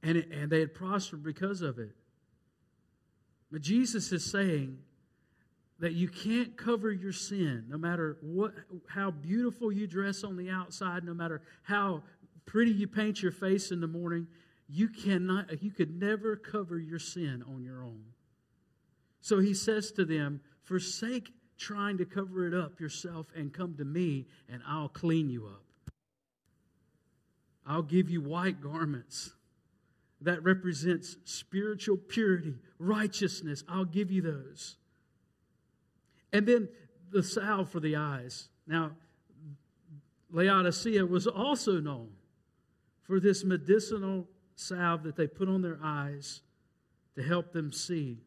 And, 0.02 0.16
it, 0.16 0.30
and 0.30 0.50
they 0.50 0.60
had 0.60 0.74
prospered 0.74 1.22
because 1.22 1.60
of 1.62 1.78
it. 1.78 1.94
But 3.52 3.62
Jesus 3.62 4.12
is 4.12 4.24
saying 4.30 4.78
that 5.80 5.94
you 5.94 6.08
can't 6.08 6.56
cover 6.56 6.92
your 6.92 7.12
sin 7.12 7.64
no 7.68 7.78
matter 7.78 8.18
what, 8.20 8.52
how 8.88 9.10
beautiful 9.10 9.72
you 9.72 9.86
dress 9.86 10.24
on 10.24 10.36
the 10.36 10.50
outside, 10.50 11.04
no 11.04 11.14
matter 11.14 11.42
how 11.62 12.02
pretty 12.46 12.70
you 12.70 12.86
paint 12.86 13.22
your 13.22 13.32
face 13.32 13.70
in 13.70 13.80
the 13.80 13.86
morning. 13.86 14.26
You 14.68 14.88
cannot, 14.88 15.62
you 15.62 15.70
could 15.70 15.98
never 15.98 16.36
cover 16.36 16.78
your 16.78 16.98
sin 16.98 17.42
on 17.48 17.64
your 17.64 17.82
own. 17.82 18.04
So 19.20 19.40
he 19.40 19.54
says 19.54 19.90
to 19.92 20.04
them, 20.04 20.40
Forsake 20.62 21.32
trying 21.58 21.98
to 21.98 22.04
cover 22.04 22.46
it 22.46 22.54
up 22.54 22.80
yourself 22.80 23.26
and 23.34 23.52
come 23.52 23.74
to 23.76 23.84
me, 23.84 24.26
and 24.48 24.62
I'll 24.66 24.88
clean 24.88 25.28
you 25.28 25.46
up. 25.46 25.64
I'll 27.66 27.82
give 27.82 28.08
you 28.08 28.20
white 28.20 28.60
garments 28.60 29.32
that 30.22 30.42
represents 30.42 31.16
spiritual 31.24 31.96
purity, 31.96 32.54
righteousness. 32.78 33.64
I'll 33.68 33.84
give 33.84 34.10
you 34.10 34.22
those. 34.22 34.76
And 36.32 36.46
then 36.46 36.68
the 37.10 37.22
salve 37.22 37.70
for 37.70 37.80
the 37.80 37.96
eyes. 37.96 38.48
Now, 38.66 38.92
Laodicea 40.30 41.04
was 41.04 41.26
also 41.26 41.80
known 41.80 42.10
for 43.02 43.18
this 43.18 43.44
medicinal 43.44 44.28
salve 44.54 45.02
that 45.02 45.16
they 45.16 45.26
put 45.26 45.48
on 45.48 45.62
their 45.62 45.78
eyes 45.82 46.42
to 47.16 47.22
help 47.22 47.52
them 47.52 47.72
see. 47.72 48.18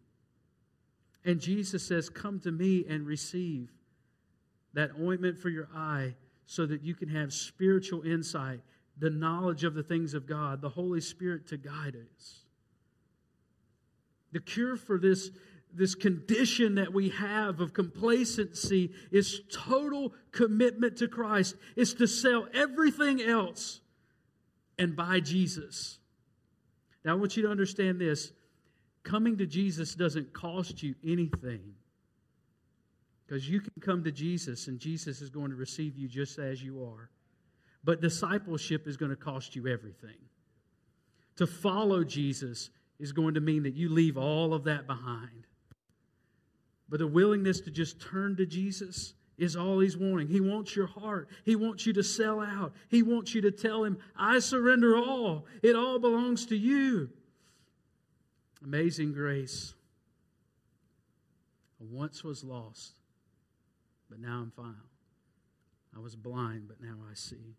And 1.24 1.40
Jesus 1.40 1.88
says, 1.88 2.10
Come 2.10 2.40
to 2.42 2.52
me 2.52 2.86
and 2.90 3.06
receive 3.06 3.72
that 4.74 4.92
ointment 5.00 5.40
for 5.40 5.50
your 5.50 5.70
eye 5.74 6.16
so 6.46 6.66
that 6.66 6.82
you 6.84 6.96
can 6.96 7.08
have 7.10 7.32
spiritual 7.32 8.02
insight 8.04 8.60
the 8.98 9.10
knowledge 9.10 9.64
of 9.64 9.74
the 9.74 9.84
things 9.84 10.14
of 10.14 10.28
God, 10.28 10.62
the 10.62 10.70
Holy 10.70 11.02
Spirit 11.02 11.48
to 11.48 11.58
guide 11.58 11.96
us. 11.96 12.40
The 14.32 14.40
cure 14.40 14.76
for 14.76 14.98
this, 14.98 15.32
this 15.74 15.96
condition 15.96 16.76
that 16.76 16.94
we 16.94 17.10
have 17.10 17.60
of 17.60 17.74
complacency 17.74 18.92
is 19.12 19.42
total 19.52 20.14
commitment 20.32 20.98
to 20.98 21.08
Christ. 21.08 21.56
It's 21.76 21.94
to 21.96 22.08
sell 22.08 22.48
everything 22.54 23.22
else 23.22 23.82
and 24.78 24.96
buy 24.96 25.20
Jesus. 25.20 26.00
Now, 27.06 27.12
I 27.12 27.16
want 27.16 27.36
you 27.36 27.44
to 27.44 27.50
understand 27.50 28.00
this 28.00 28.32
coming 29.04 29.38
to 29.38 29.46
Jesus 29.46 29.96
doesn't 29.96 30.34
cost 30.34 30.82
you 30.82 30.96
anything. 31.04 31.74
Because 33.26 33.50
you 33.50 33.62
can 33.62 33.74
come 33.82 34.04
to 34.04 34.12
Jesus 34.12 34.68
and 34.68 34.80
Jesus 34.80 35.22
is 35.22 35.30
going 35.30 35.50
to 35.50 35.56
receive 35.56 35.98
you 35.98 36.08
just 36.08 36.40
as 36.40 36.64
you 36.64 36.84
are. 36.84 37.10
But 37.84 38.02
discipleship 38.02 38.88
is 38.88 38.98
going 38.98 39.12
to 39.12 39.18
cost 39.18 39.56
you 39.56 39.68
everything. 39.68 40.18
To 41.38 41.48
follow 41.48 42.04
Jesus 42.04 42.70
is 43.00 43.12
going 43.12 43.34
to 43.34 43.42
mean 43.42 43.64
that 43.64 43.74
you 43.74 43.90
leave 43.90 44.18
all 44.18 44.54
of 44.54 44.64
that 44.66 44.88
behind. 44.88 45.48
But 46.88 47.00
the 47.00 47.08
willingness 47.08 47.60
to 47.62 47.72
just 47.72 48.00
turn 48.00 48.36
to 48.38 48.46
Jesus 48.46 49.16
is 49.38 49.56
all 49.56 49.80
he's 49.80 49.98
wanting. 49.98 50.28
He 50.28 50.40
wants 50.40 50.76
your 50.76 50.86
heart. 50.86 51.28
He 51.44 51.56
wants 51.56 51.86
you 51.86 51.94
to 51.94 52.04
sell 52.04 52.40
out. 52.40 52.74
He 52.90 53.02
wants 53.02 53.34
you 53.34 53.42
to 53.42 53.52
tell 53.52 53.84
him, 53.84 53.98
I 54.16 54.40
surrender 54.40 54.96
all. 54.96 55.46
It 55.64 55.76
all 55.76 56.00
belongs 56.00 56.46
to 56.48 56.56
you. 56.56 57.10
Amazing 58.64 59.14
grace. 59.14 59.74
I 61.82 61.86
once 61.90 62.24
was 62.24 62.44
lost, 62.44 62.94
but 64.10 64.20
now 64.20 64.40
I'm 64.42 64.52
found. 64.52 64.76
I 65.96 66.00
was 66.00 66.16
blind, 66.16 66.68
but 66.68 66.80
now 66.80 66.96
I 67.10 67.16
see. 67.16 67.56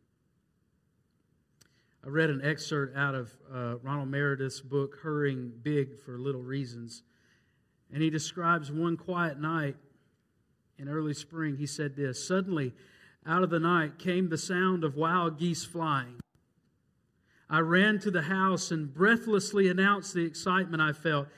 I 2.05 2.11
read 2.11 2.29
an 2.29 2.45
excerpt 2.45 2.97
out 2.99 3.15
of 3.15 3.35
uh, 3.51 3.77
Ronald 3.79 4.11
Meredith's 4.11 4.61
book, 4.61 4.99
Hurrying 5.03 5.51
Big 5.63 5.99
for 5.99 6.19
Little 6.19 6.43
Reasons. 6.43 7.03
And 7.91 8.03
he 8.03 8.11
describes 8.11 8.71
one 8.71 8.99
quiet 8.99 9.41
night 9.41 9.77
in 10.79 10.89
early 10.89 11.15
spring. 11.15 11.57
He 11.57 11.67
said 11.67 11.97
this 11.97 12.27
Suddenly, 12.27 12.75
out 13.25 13.43
of 13.43 13.49
the 13.49 13.59
night 13.59 13.99
came 13.99 14.29
the 14.29 14.37
sound 14.37 14.85
of 14.85 14.97
wild 14.97 15.39
geese 15.39 15.65
flying. 15.65 16.21
I 17.49 17.61
ran 17.61 17.99
to 18.01 18.11
the 18.11 18.23
house 18.23 18.71
and 18.71 18.93
breathlessly 18.93 19.69
announced 19.69 20.13
the 20.13 20.27
excitement 20.27 20.83
I 20.83 20.93
felt. 20.93 21.29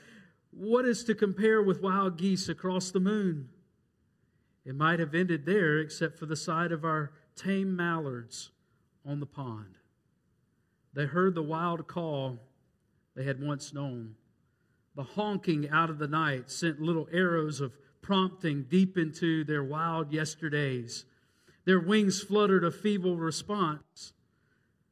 What 0.51 0.85
is 0.85 1.03
to 1.05 1.15
compare 1.15 1.61
with 1.61 1.81
wild 1.81 2.17
geese 2.17 2.49
across 2.49 2.91
the 2.91 2.99
moon? 2.99 3.47
It 4.65 4.75
might 4.75 4.99
have 4.99 5.15
ended 5.15 5.45
there, 5.45 5.79
except 5.79 6.17
for 6.17 6.25
the 6.25 6.35
sight 6.35 6.73
of 6.73 6.83
our 6.83 7.13
tame 7.37 7.73
mallards 7.73 8.51
on 9.05 9.21
the 9.21 9.25
pond. 9.25 9.77
They 10.97 11.05
heard 11.05 11.35
the 11.35 11.43
wild 11.43 11.87
call 11.87 12.39
they 13.15 13.23
had 13.23 13.39
once 13.39 13.71
known. 13.71 14.15
The 14.95 15.03
honking 15.03 15.69
out 15.69 15.91
of 15.91 15.99
the 15.99 16.07
night 16.07 16.49
sent 16.49 16.81
little 16.81 17.07
arrows 17.13 17.61
of 17.61 17.77
prompting 18.01 18.63
deep 18.63 18.97
into 18.97 19.43
their 19.43 19.63
wild 19.63 20.11
yesterdays. 20.11 21.05
Their 21.65 21.79
wings 21.79 22.23
fluttered 22.23 22.63
a 22.63 22.71
feeble 22.71 23.15
response. 23.15 24.13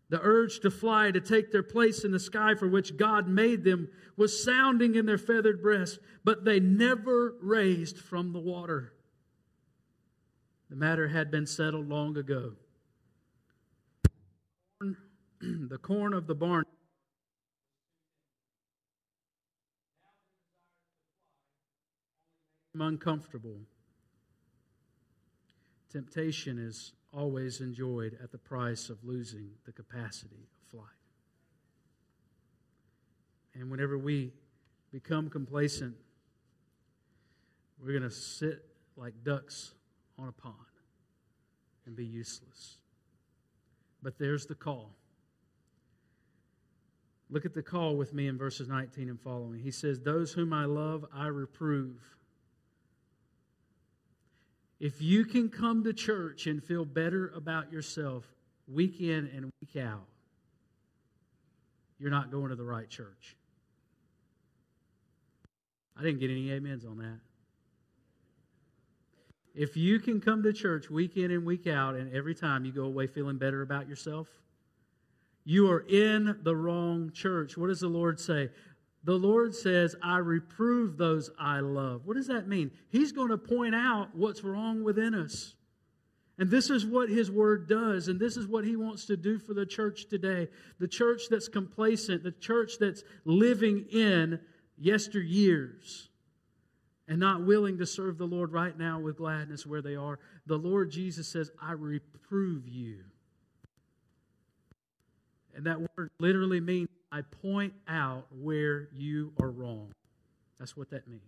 The 0.09 0.21
urge 0.21 0.59
to 0.59 0.69
fly, 0.69 1.09
to 1.09 1.19
take 1.19 1.51
their 1.51 1.63
place 1.63 2.03
in 2.03 2.11
the 2.11 2.19
sky 2.19 2.53
for 2.53 2.67
which 2.67 2.97
God 2.97 3.27
made 3.27 3.63
them, 3.63 3.89
was 4.15 4.43
sounding 4.43 4.93
in 4.93 5.07
their 5.07 5.17
feathered 5.17 5.59
breasts, 5.59 5.97
but 6.23 6.45
they 6.45 6.59
never 6.59 7.33
raised 7.41 7.97
from 7.97 8.31
the 8.31 8.39
water. 8.39 8.93
The 10.69 10.75
matter 10.75 11.07
had 11.07 11.31
been 11.31 11.47
settled 11.47 11.89
long 11.89 12.15
ago. 12.15 12.53
The 15.69 15.77
corn 15.77 16.13
of 16.13 16.27
the 16.27 16.35
barn 16.35 16.65
uncomfortable. 22.81 23.59
Temptation 25.91 26.59
is 26.59 26.93
always 27.13 27.61
enjoyed 27.61 28.17
at 28.21 28.31
the 28.31 28.37
price 28.37 28.89
of 28.89 28.97
losing 29.03 29.49
the 29.65 29.71
capacity 29.71 30.35
of 30.35 30.69
flight. 30.69 30.89
And 33.53 33.71
whenever 33.71 33.97
we 33.97 34.33
become 34.91 35.29
complacent, 35.29 35.95
we're 37.81 37.97
going 37.97 38.03
to 38.03 38.11
sit 38.11 38.65
like 38.97 39.13
ducks 39.23 39.73
on 40.19 40.27
a 40.27 40.31
pond 40.31 40.55
and 41.85 41.95
be 41.95 42.05
useless. 42.05 42.77
But 44.01 44.17
there's 44.19 44.45
the 44.45 44.55
call. 44.55 44.91
Look 47.29 47.45
at 47.45 47.53
the 47.53 47.63
call 47.63 47.95
with 47.95 48.13
me 48.13 48.27
in 48.27 48.37
verses 48.37 48.67
19 48.67 49.09
and 49.09 49.19
following. 49.19 49.59
He 49.59 49.71
says, 49.71 49.99
Those 49.99 50.31
whom 50.31 50.53
I 50.53 50.65
love, 50.65 51.05
I 51.13 51.27
reprove. 51.27 51.99
If 54.79 55.01
you 55.01 55.25
can 55.25 55.49
come 55.49 55.83
to 55.85 55.93
church 55.93 56.47
and 56.47 56.63
feel 56.63 56.85
better 56.85 57.31
about 57.35 57.71
yourself 57.71 58.25
week 58.67 58.99
in 59.01 59.29
and 59.33 59.51
week 59.61 59.83
out, 59.83 60.05
you're 61.97 62.11
not 62.11 62.29
going 62.29 62.49
to 62.49 62.55
the 62.55 62.63
right 62.63 62.89
church. 62.89 63.35
I 65.97 66.03
didn't 66.03 66.19
get 66.19 66.29
any 66.29 66.53
amens 66.53 66.85
on 66.85 66.97
that. 66.97 67.19
If 69.55 69.77
you 69.77 69.99
can 69.99 70.19
come 70.19 70.43
to 70.43 70.51
church 70.51 70.89
week 70.89 71.15
in 71.15 71.31
and 71.31 71.45
week 71.45 71.65
out, 71.65 71.95
and 71.95 72.13
every 72.13 72.35
time 72.35 72.65
you 72.65 72.73
go 72.73 72.83
away 72.83 73.07
feeling 73.07 73.37
better 73.37 73.61
about 73.61 73.87
yourself, 73.87 74.27
you 75.45 75.69
are 75.69 75.85
in 75.87 76.39
the 76.43 76.55
wrong 76.55 77.11
church. 77.13 77.55
What 77.55 77.67
does 77.67 77.79
the 77.79 77.87
Lord 77.87 78.19
say? 78.19 78.49
The 79.03 79.13
Lord 79.13 79.53
says, 79.53 79.95
I 80.01 80.17
reprove 80.17 80.97
those 80.97 81.29
I 81.39 81.59
love. 81.59 82.01
What 82.05 82.17
does 82.17 82.27
that 82.27 82.47
mean? 82.47 82.71
He's 82.89 83.11
going 83.11 83.29
to 83.29 83.37
point 83.37 83.75
out 83.75 84.15
what's 84.15 84.43
wrong 84.43 84.83
within 84.83 85.13
us. 85.13 85.53
And 86.39 86.49
this 86.49 86.69
is 86.69 86.85
what 86.85 87.07
His 87.09 87.31
Word 87.31 87.69
does, 87.69 88.07
and 88.09 88.19
this 88.19 88.35
is 88.35 88.47
what 88.47 88.65
He 88.65 88.75
wants 88.75 89.05
to 89.05 89.15
do 89.15 89.37
for 89.37 89.53
the 89.53 89.65
church 89.65 90.07
today. 90.09 90.49
The 90.79 90.87
church 90.87 91.23
that's 91.29 91.47
complacent, 91.47 92.23
the 92.23 92.31
church 92.31 92.73
that's 92.79 93.03
living 93.23 93.85
in 93.91 94.39
yesteryears 94.83 96.07
and 97.07 97.19
not 97.19 97.45
willing 97.45 97.77
to 97.77 97.85
serve 97.85 98.17
the 98.17 98.25
Lord 98.25 98.51
right 98.51 98.77
now 98.77 98.99
with 98.99 99.17
gladness 99.17 99.65
where 99.65 99.81
they 99.81 99.95
are. 99.95 100.19
The 100.47 100.57
Lord 100.57 100.91
Jesus 100.91 101.27
says, 101.27 101.51
I 101.61 101.73
reprove 101.73 102.67
you. 102.67 103.03
And 105.55 105.65
that 105.65 105.79
word 105.97 106.11
literally 106.19 106.59
means 106.59 106.89
I 107.11 107.21
point 107.21 107.73
out 107.87 108.25
where 108.41 108.89
you 108.93 109.31
are 109.41 109.49
wrong. 109.49 109.93
That's 110.59 110.75
what 110.75 110.89
that 110.89 111.07
means. 111.07 111.21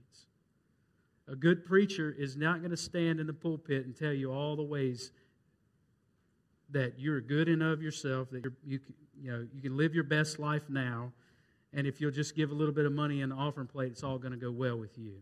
A 1.29 1.35
good 1.35 1.65
preacher 1.65 2.13
is 2.17 2.35
not 2.35 2.59
going 2.59 2.71
to 2.71 2.77
stand 2.77 3.19
in 3.19 3.27
the 3.27 3.33
pulpit 3.33 3.85
and 3.85 3.95
tell 3.95 4.13
you 4.13 4.31
all 4.31 4.55
the 4.55 4.63
ways 4.63 5.11
that 6.71 6.99
you're 6.99 7.21
good 7.21 7.47
and 7.47 7.63
of 7.63 7.81
yourself, 7.81 8.29
that 8.31 8.43
you 8.65 8.79
you 9.19 9.31
know 9.31 9.47
you 9.53 9.61
can 9.61 9.75
live 9.77 9.93
your 9.93 10.03
best 10.03 10.39
life 10.39 10.63
now, 10.69 11.11
and 11.73 11.87
if 11.87 11.99
you'll 11.99 12.11
just 12.11 12.35
give 12.35 12.51
a 12.51 12.53
little 12.53 12.73
bit 12.73 12.85
of 12.85 12.91
money 12.91 13.21
in 13.21 13.29
the 13.29 13.35
offering 13.35 13.67
plate, 13.67 13.91
it's 13.91 14.03
all 14.03 14.17
going 14.17 14.31
to 14.31 14.37
go 14.37 14.51
well 14.51 14.77
with 14.77 14.97
you. 14.97 15.13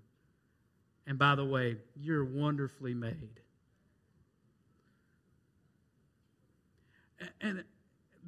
And 1.07 1.19
by 1.19 1.35
the 1.35 1.45
way, 1.45 1.77
you're 1.95 2.25
wonderfully 2.25 2.93
made. 2.93 3.39
And 7.41 7.63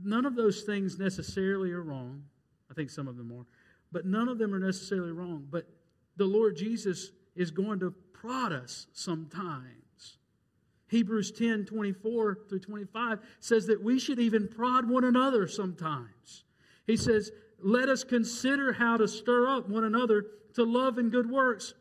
none 0.04 0.26
of 0.26 0.36
those 0.36 0.62
things 0.62 0.98
necessarily 1.00 1.72
are 1.72 1.82
wrong. 1.82 2.24
I 2.70 2.74
think 2.74 2.90
some 2.90 3.08
of 3.08 3.18
them 3.18 3.32
are. 3.32 3.46
But 3.92 4.06
none 4.06 4.28
of 4.28 4.38
them 4.38 4.54
are 4.54 4.60
necessarily 4.60 5.12
wrong. 5.12 5.48
But 5.50 5.68
the 6.18 6.26
Lord 6.26 6.58
Jesus 6.58 7.12
is 7.36 7.52
going 7.52 7.80
to 7.80 7.94
prod 8.14 8.52
us 8.52 8.88
sometimes. 8.94 10.18
Hebrews 10.90 11.32
10 11.32 11.66
24 11.66 12.40
through 12.50 12.60
25 12.60 13.20
says 13.40 13.68
that 13.68 13.84
we 13.84 14.00
should 14.00 14.20
even 14.20 14.48
prod 14.48 14.90
one 14.90 15.04
another 15.04 15.48
sometimes. 15.48 16.44
He 16.86 16.98
says, 16.98 17.32
Let 17.62 17.90
us 17.90 18.04
consider 18.04 18.74
how 18.74 18.98
to 18.98 19.08
stir 19.08 19.48
up 19.48 19.70
one 19.70 19.84
another 19.84 20.26
to 20.56 20.64
love 20.64 20.98
and 20.98 21.12
good 21.12 21.30
works 21.30 21.74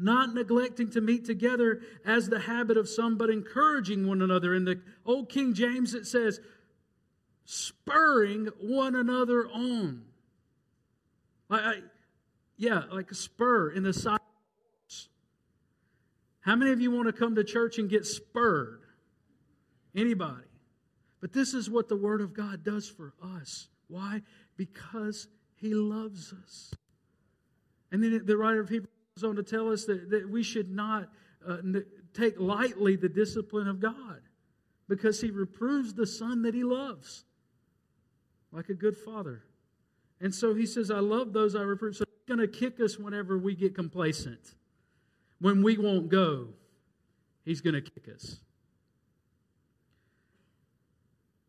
not 0.00 0.34
neglecting 0.34 0.90
to 0.90 1.00
meet 1.00 1.24
together 1.24 1.82
as 2.04 2.28
the 2.28 2.40
habit 2.40 2.76
of 2.76 2.88
some, 2.88 3.18
but 3.18 3.30
encouraging 3.30 4.06
one 4.06 4.22
another. 4.22 4.54
In 4.54 4.64
the 4.64 4.80
Old 5.04 5.28
King 5.28 5.52
James, 5.52 5.94
it 5.94 6.06
says, 6.06 6.40
spurring 7.50 8.48
one 8.60 8.94
another 8.94 9.48
on. 9.48 10.02
Like, 11.48 11.60
I, 11.62 11.74
yeah, 12.56 12.82
like 12.92 13.10
a 13.10 13.14
spur 13.14 13.70
in 13.70 13.82
the 13.82 13.92
side. 13.92 14.20
How 16.42 16.54
many 16.54 16.70
of 16.70 16.80
you 16.80 16.92
want 16.92 17.06
to 17.06 17.12
come 17.12 17.34
to 17.34 17.44
church 17.44 17.78
and 17.78 17.90
get 17.90 18.06
spurred? 18.06 18.82
Anybody? 19.96 20.44
But 21.20 21.32
this 21.32 21.52
is 21.52 21.68
what 21.68 21.88
the 21.88 21.96
Word 21.96 22.20
of 22.20 22.32
God 22.32 22.64
does 22.64 22.88
for 22.88 23.14
us. 23.22 23.68
Why? 23.88 24.22
Because 24.56 25.26
He 25.56 25.74
loves 25.74 26.32
us. 26.32 26.72
And 27.90 28.02
then 28.02 28.22
the 28.24 28.36
writer 28.36 28.60
of 28.60 28.68
Hebrews 28.68 28.88
goes 29.16 29.28
on 29.28 29.36
to 29.36 29.42
tell 29.42 29.72
us 29.72 29.84
that, 29.86 30.08
that 30.10 30.30
we 30.30 30.44
should 30.44 30.70
not 30.70 31.08
uh, 31.46 31.56
take 32.14 32.38
lightly 32.38 32.94
the 32.94 33.08
discipline 33.08 33.66
of 33.66 33.80
God 33.80 34.20
because 34.88 35.20
He 35.20 35.32
reproves 35.32 35.94
the 35.94 36.06
Son 36.06 36.42
that 36.42 36.54
He 36.54 36.62
loves 36.62 37.24
like 38.52 38.68
a 38.68 38.74
good 38.74 38.96
father. 38.96 39.42
And 40.20 40.34
so 40.34 40.54
he 40.54 40.66
says, 40.66 40.90
I 40.90 40.98
love 40.98 41.32
those 41.32 41.54
I 41.54 41.62
reprove. 41.62 41.96
So 41.96 42.04
he's 42.06 42.36
going 42.36 42.40
to 42.40 42.48
kick 42.48 42.80
us 42.80 42.98
whenever 42.98 43.38
we 43.38 43.54
get 43.54 43.74
complacent. 43.74 44.54
When 45.40 45.62
we 45.62 45.78
won't 45.78 46.10
go, 46.10 46.48
he's 47.44 47.60
going 47.60 47.74
to 47.74 47.80
kick 47.80 48.08
us. 48.14 48.40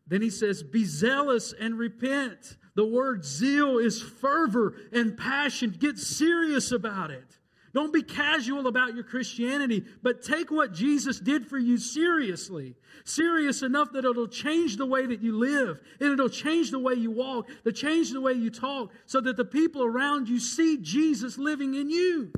Then 0.06 0.22
he 0.22 0.30
says, 0.30 0.62
Be 0.62 0.84
zealous 0.84 1.52
and 1.58 1.78
repent. 1.78 2.56
The 2.74 2.86
word 2.86 3.24
zeal 3.24 3.78
is 3.78 4.00
fervor 4.00 4.74
and 4.92 5.16
passion. 5.16 5.76
Get 5.78 5.98
serious 5.98 6.72
about 6.72 7.10
it. 7.10 7.38
Don't 7.74 7.92
be 7.92 8.02
casual 8.02 8.66
about 8.66 8.94
your 8.94 9.04
Christianity, 9.04 9.84
but 10.02 10.22
take 10.22 10.50
what 10.50 10.74
Jesus 10.74 11.18
did 11.18 11.46
for 11.46 11.58
you 11.58 11.78
seriously. 11.78 12.74
Serious 13.04 13.62
enough 13.62 13.92
that 13.92 14.04
it'll 14.04 14.28
change 14.28 14.76
the 14.76 14.86
way 14.86 15.06
that 15.06 15.22
you 15.22 15.38
live, 15.38 15.80
and 15.98 16.12
it'll 16.12 16.28
change 16.28 16.70
the 16.70 16.78
way 16.78 16.94
you 16.94 17.10
walk, 17.10 17.48
to 17.64 17.72
change 17.72 18.10
the 18.10 18.20
way 18.20 18.34
you 18.34 18.50
talk, 18.50 18.92
so 19.06 19.22
that 19.22 19.38
the 19.38 19.44
people 19.44 19.82
around 19.82 20.28
you 20.28 20.38
see 20.38 20.76
Jesus 20.76 21.38
living 21.38 21.74
in 21.74 21.88
you. 21.88 22.30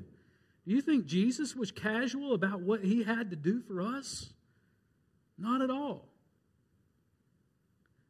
Do 0.66 0.74
you 0.74 0.80
think 0.80 1.06
Jesus 1.06 1.56
was 1.56 1.72
casual 1.72 2.32
about 2.32 2.60
what 2.60 2.84
he 2.84 3.02
had 3.02 3.30
to 3.30 3.36
do 3.36 3.60
for 3.60 3.82
us? 3.82 4.32
Not 5.36 5.62
at 5.62 5.70
all. 5.70 6.06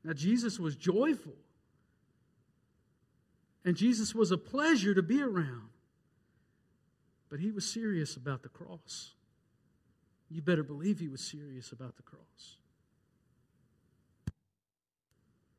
Now, 0.05 0.13
Jesus 0.13 0.59
was 0.59 0.77
joyful, 0.77 1.33
and 3.65 3.75
Jesus 3.75 4.15
was 4.15 4.31
a 4.31 4.37
pleasure 4.37 4.95
to 4.95 5.03
be 5.03 5.23
around. 5.23 5.71
But 7.35 7.41
he 7.41 7.51
was 7.51 7.69
serious 7.69 8.15
about 8.15 8.45
the 8.45 8.49
cross. 8.49 9.11
You 10.31 10.41
better 10.41 10.63
believe 10.63 11.01
he 11.01 11.09
was 11.09 11.21
serious 11.21 11.73
about 11.73 11.97
the 11.97 12.05
cross. 12.05 12.59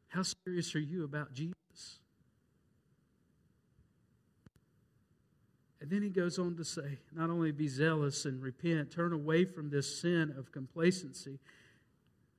How 0.08 0.22
serious 0.24 0.74
are 0.74 0.80
you 0.80 1.04
about 1.04 1.34
Jesus? 1.34 2.00
And 5.82 5.92
then 5.92 6.02
he 6.02 6.08
goes 6.08 6.40
on 6.40 6.56
to 6.56 6.64
say, 6.64 7.00
not 7.14 7.30
only 7.30 7.52
be 7.52 7.68
zealous 7.68 8.24
and 8.24 8.42
repent, 8.42 8.90
turn 8.90 9.12
away 9.12 9.44
from 9.44 9.70
this 9.70 10.00
sin 10.00 10.34
of 10.38 10.54
complacency. 10.54 11.40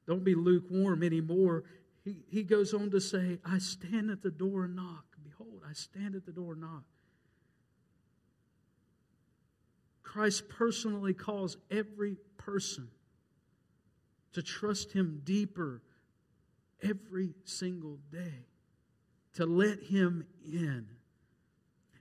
Don't 0.06 0.24
be 0.24 0.34
lukewarm 0.34 1.02
anymore. 1.02 1.64
He, 2.02 2.22
he 2.30 2.42
goes 2.42 2.72
on 2.72 2.90
to 2.90 3.02
say, 3.02 3.38
I 3.44 3.58
stand 3.58 4.10
at 4.10 4.22
the 4.22 4.30
door 4.30 4.64
and 4.64 4.74
knock. 4.74 5.04
Behold, 5.22 5.60
I 5.68 5.74
stand 5.74 6.14
at 6.14 6.24
the 6.24 6.32
door 6.32 6.52
and 6.52 6.62
knock. 6.62 6.84
Christ 10.06 10.48
personally 10.48 11.12
calls 11.12 11.56
every 11.68 12.16
person 12.38 12.88
to 14.32 14.42
trust 14.42 14.92
Him 14.92 15.20
deeper 15.24 15.82
every 16.80 17.34
single 17.44 17.98
day, 18.12 18.46
to 19.34 19.44
let 19.44 19.82
Him 19.82 20.24
in. 20.44 20.86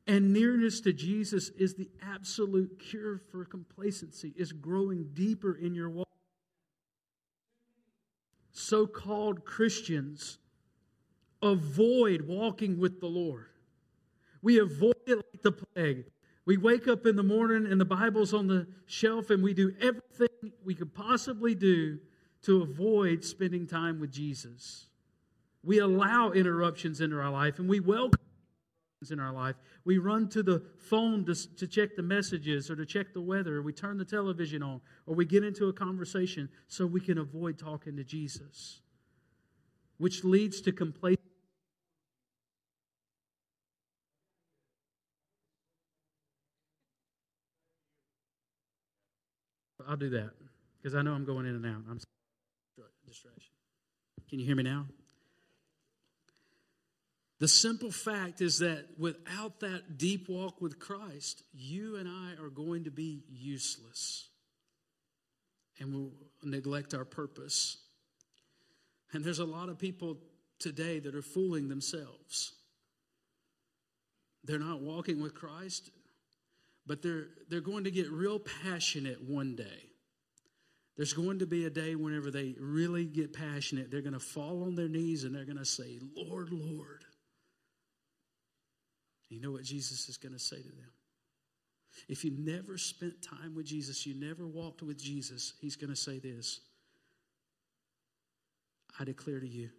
And 0.06 0.32
nearness 0.32 0.82
to 0.82 0.94
Jesus 0.94 1.50
is 1.58 1.74
the 1.74 1.90
absolute 2.02 2.80
cure 2.80 3.18
for 3.18 3.44
complacency, 3.44 4.34
is 4.38 4.52
growing 4.54 5.10
deeper 5.14 5.56
in 5.56 5.74
your 5.74 5.90
walk. 5.90 6.08
So 8.52 8.86
called 8.86 9.46
Christians 9.46 10.38
avoid 11.42 12.22
walking 12.22 12.78
with 12.78 13.02
the 13.02 13.08
Lord. 13.08 13.48
We 14.44 14.60
avoid 14.60 14.96
it 15.08 15.16
like 15.16 15.42
the 15.42 15.52
plague. 15.52 16.06
We 16.46 16.58
wake 16.58 16.88
up 16.88 17.08
in 17.08 17.16
the 17.16 17.24
morning 17.24 17.66
and 17.72 17.82
the 17.82 17.86
Bible's 17.86 18.34
on 18.34 18.48
the 18.48 18.68
shelf 18.86 19.32
and 19.32 19.42
we 19.42 19.54
do 19.54 19.74
everything 19.82 20.52
we 20.64 20.76
could 20.76 20.94
possibly 20.94 21.56
do 21.56 22.00
to 22.44 22.62
avoid 22.62 23.24
spending 23.24 23.66
time 23.66 24.00
with 24.00 24.12
Jesus. 24.12 24.86
We 25.64 25.80
allow 25.80 26.32
interruptions 26.32 27.02
into 27.02 27.20
our 27.20 27.32
life 27.32 27.58
and 27.58 27.68
we 27.68 27.80
welcome 27.80 28.20
interruptions 29.02 29.12
in 29.12 29.20
our 29.20 29.34
life. 29.34 29.56
We 29.86 29.98
run 29.98 30.30
to 30.30 30.44
the 30.44 30.64
phone 30.78 31.26
to, 31.26 31.56
to 31.58 31.68
check 31.68 31.96
the 31.96 32.04
messages 32.04 32.70
or 32.70 32.76
to 32.76 32.86
check 32.86 33.14
the 33.14 33.22
weather. 33.22 33.64
We 33.64 33.74
turn 33.74 33.98
the 33.98 34.06
television 34.06 34.62
on 34.62 34.82
or 35.08 35.16
we 35.16 35.26
get 35.26 35.44
into 35.44 35.68
a 35.68 35.74
conversation 35.74 36.50
so 36.68 36.86
we 36.86 37.02
can 37.02 37.18
avoid 37.18 37.58
talking 37.58 37.98
to 37.98 38.04
Jesus, 38.04 38.82
which 39.98 40.24
leads 40.24 40.62
to 40.62 40.72
complacency. 40.72 41.22
I'll 49.96 50.00
do 50.00 50.10
that 50.10 50.32
because 50.78 50.94
I 50.94 51.02
know 51.04 51.14
I'm 51.14 51.24
going 51.24 51.46
in 51.46 51.56
and 51.56 51.66
out. 51.66 51.84
I'm 51.90 52.02
distraction. 53.08 53.54
Can 54.30 54.40
you 54.40 54.46
hear 54.46 54.58
me 54.58 54.64
now? 54.64 54.88
The 57.40 57.48
simple 57.48 57.92
fact 57.92 58.42
is 58.42 58.60
that 58.60 58.88
without 58.98 59.62
that 59.62 59.98
deep 59.98 60.28
walk 60.28 60.60
with 60.60 60.80
Christ, 60.80 61.44
you 61.54 61.96
and 61.96 62.10
I 62.10 62.34
are 62.44 62.50
going 62.50 62.84
to 62.84 62.92
be 62.92 63.24
useless 63.30 64.28
and 65.80 65.94
we'll 65.94 66.12
neglect 66.44 66.94
our 66.94 67.06
purpose. 67.06 67.78
And 69.14 69.24
there's 69.24 69.40
a 69.40 69.46
lot 69.46 69.70
of 69.70 69.80
people 69.80 70.18
today 70.60 71.00
that 71.00 71.16
are 71.16 71.22
fooling 71.22 71.70
themselves. 71.70 72.52
They're 74.44 74.60
not 74.60 74.82
walking 74.82 75.22
with 75.22 75.34
Christ, 75.34 75.90
but 76.88 77.02
they're, 77.02 77.28
they're 77.50 77.62
going 77.62 77.84
to 77.86 77.92
get 77.92 78.10
real 78.12 78.40
passionate 78.40 79.22
one 79.22 79.56
day. 79.56 79.90
There's 80.98 81.14
going 81.14 81.40
to 81.40 81.46
be 81.46 81.66
a 81.66 81.70
day 81.70 81.96
whenever 81.96 82.32
they 82.32 82.56
really 82.60 83.06
get 83.06 83.34
passionate, 83.34 83.92
they're 83.92 84.02
going 84.02 84.14
to 84.14 84.20
fall 84.20 84.64
on 84.64 84.76
their 84.76 84.88
knees 84.88 85.24
and 85.24 85.36
they're 85.36 85.46
going 85.46 85.58
to 85.58 85.66
say, 85.66 86.00
Lord, 86.16 86.50
Lord. 86.52 87.04
You 89.30 89.42
know 89.42 89.52
what 89.52 89.64
Jesus 89.64 90.08
is 90.08 90.18
going 90.18 90.34
to 90.34 90.40
say 90.40 90.58
to 90.58 90.70
them? 90.70 90.92
If 92.08 92.24
you 92.24 92.32
never 92.38 92.78
spent 92.78 93.22
time 93.22 93.56
with 93.56 93.66
Jesus, 93.66 94.06
you 94.06 94.14
never 94.16 94.46
walked 94.46 94.82
with 94.82 95.02
Jesus, 95.02 95.54
he's 95.60 95.76
going 95.76 95.90
to 95.90 95.96
say 95.96 96.20
this 96.20 96.62
I 99.00 99.04
declare 99.04 99.40
to 99.40 99.48
you, 99.48 99.70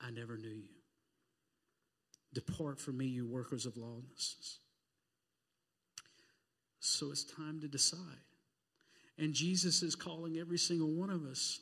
I 0.00 0.10
never 0.10 0.36
knew 0.38 0.48
you. 0.48 0.68
Depart 2.32 2.80
from 2.80 2.96
me, 2.96 3.06
you 3.06 3.26
workers 3.26 3.66
of 3.66 3.76
lawlessness. 3.76 4.58
So 7.02 7.10
it's 7.10 7.24
time 7.24 7.60
to 7.62 7.66
decide. 7.66 7.98
And 9.18 9.34
Jesus 9.34 9.82
is 9.82 9.96
calling 9.96 10.38
every 10.38 10.56
single 10.56 10.86
one 10.86 11.10
of 11.10 11.24
us. 11.24 11.58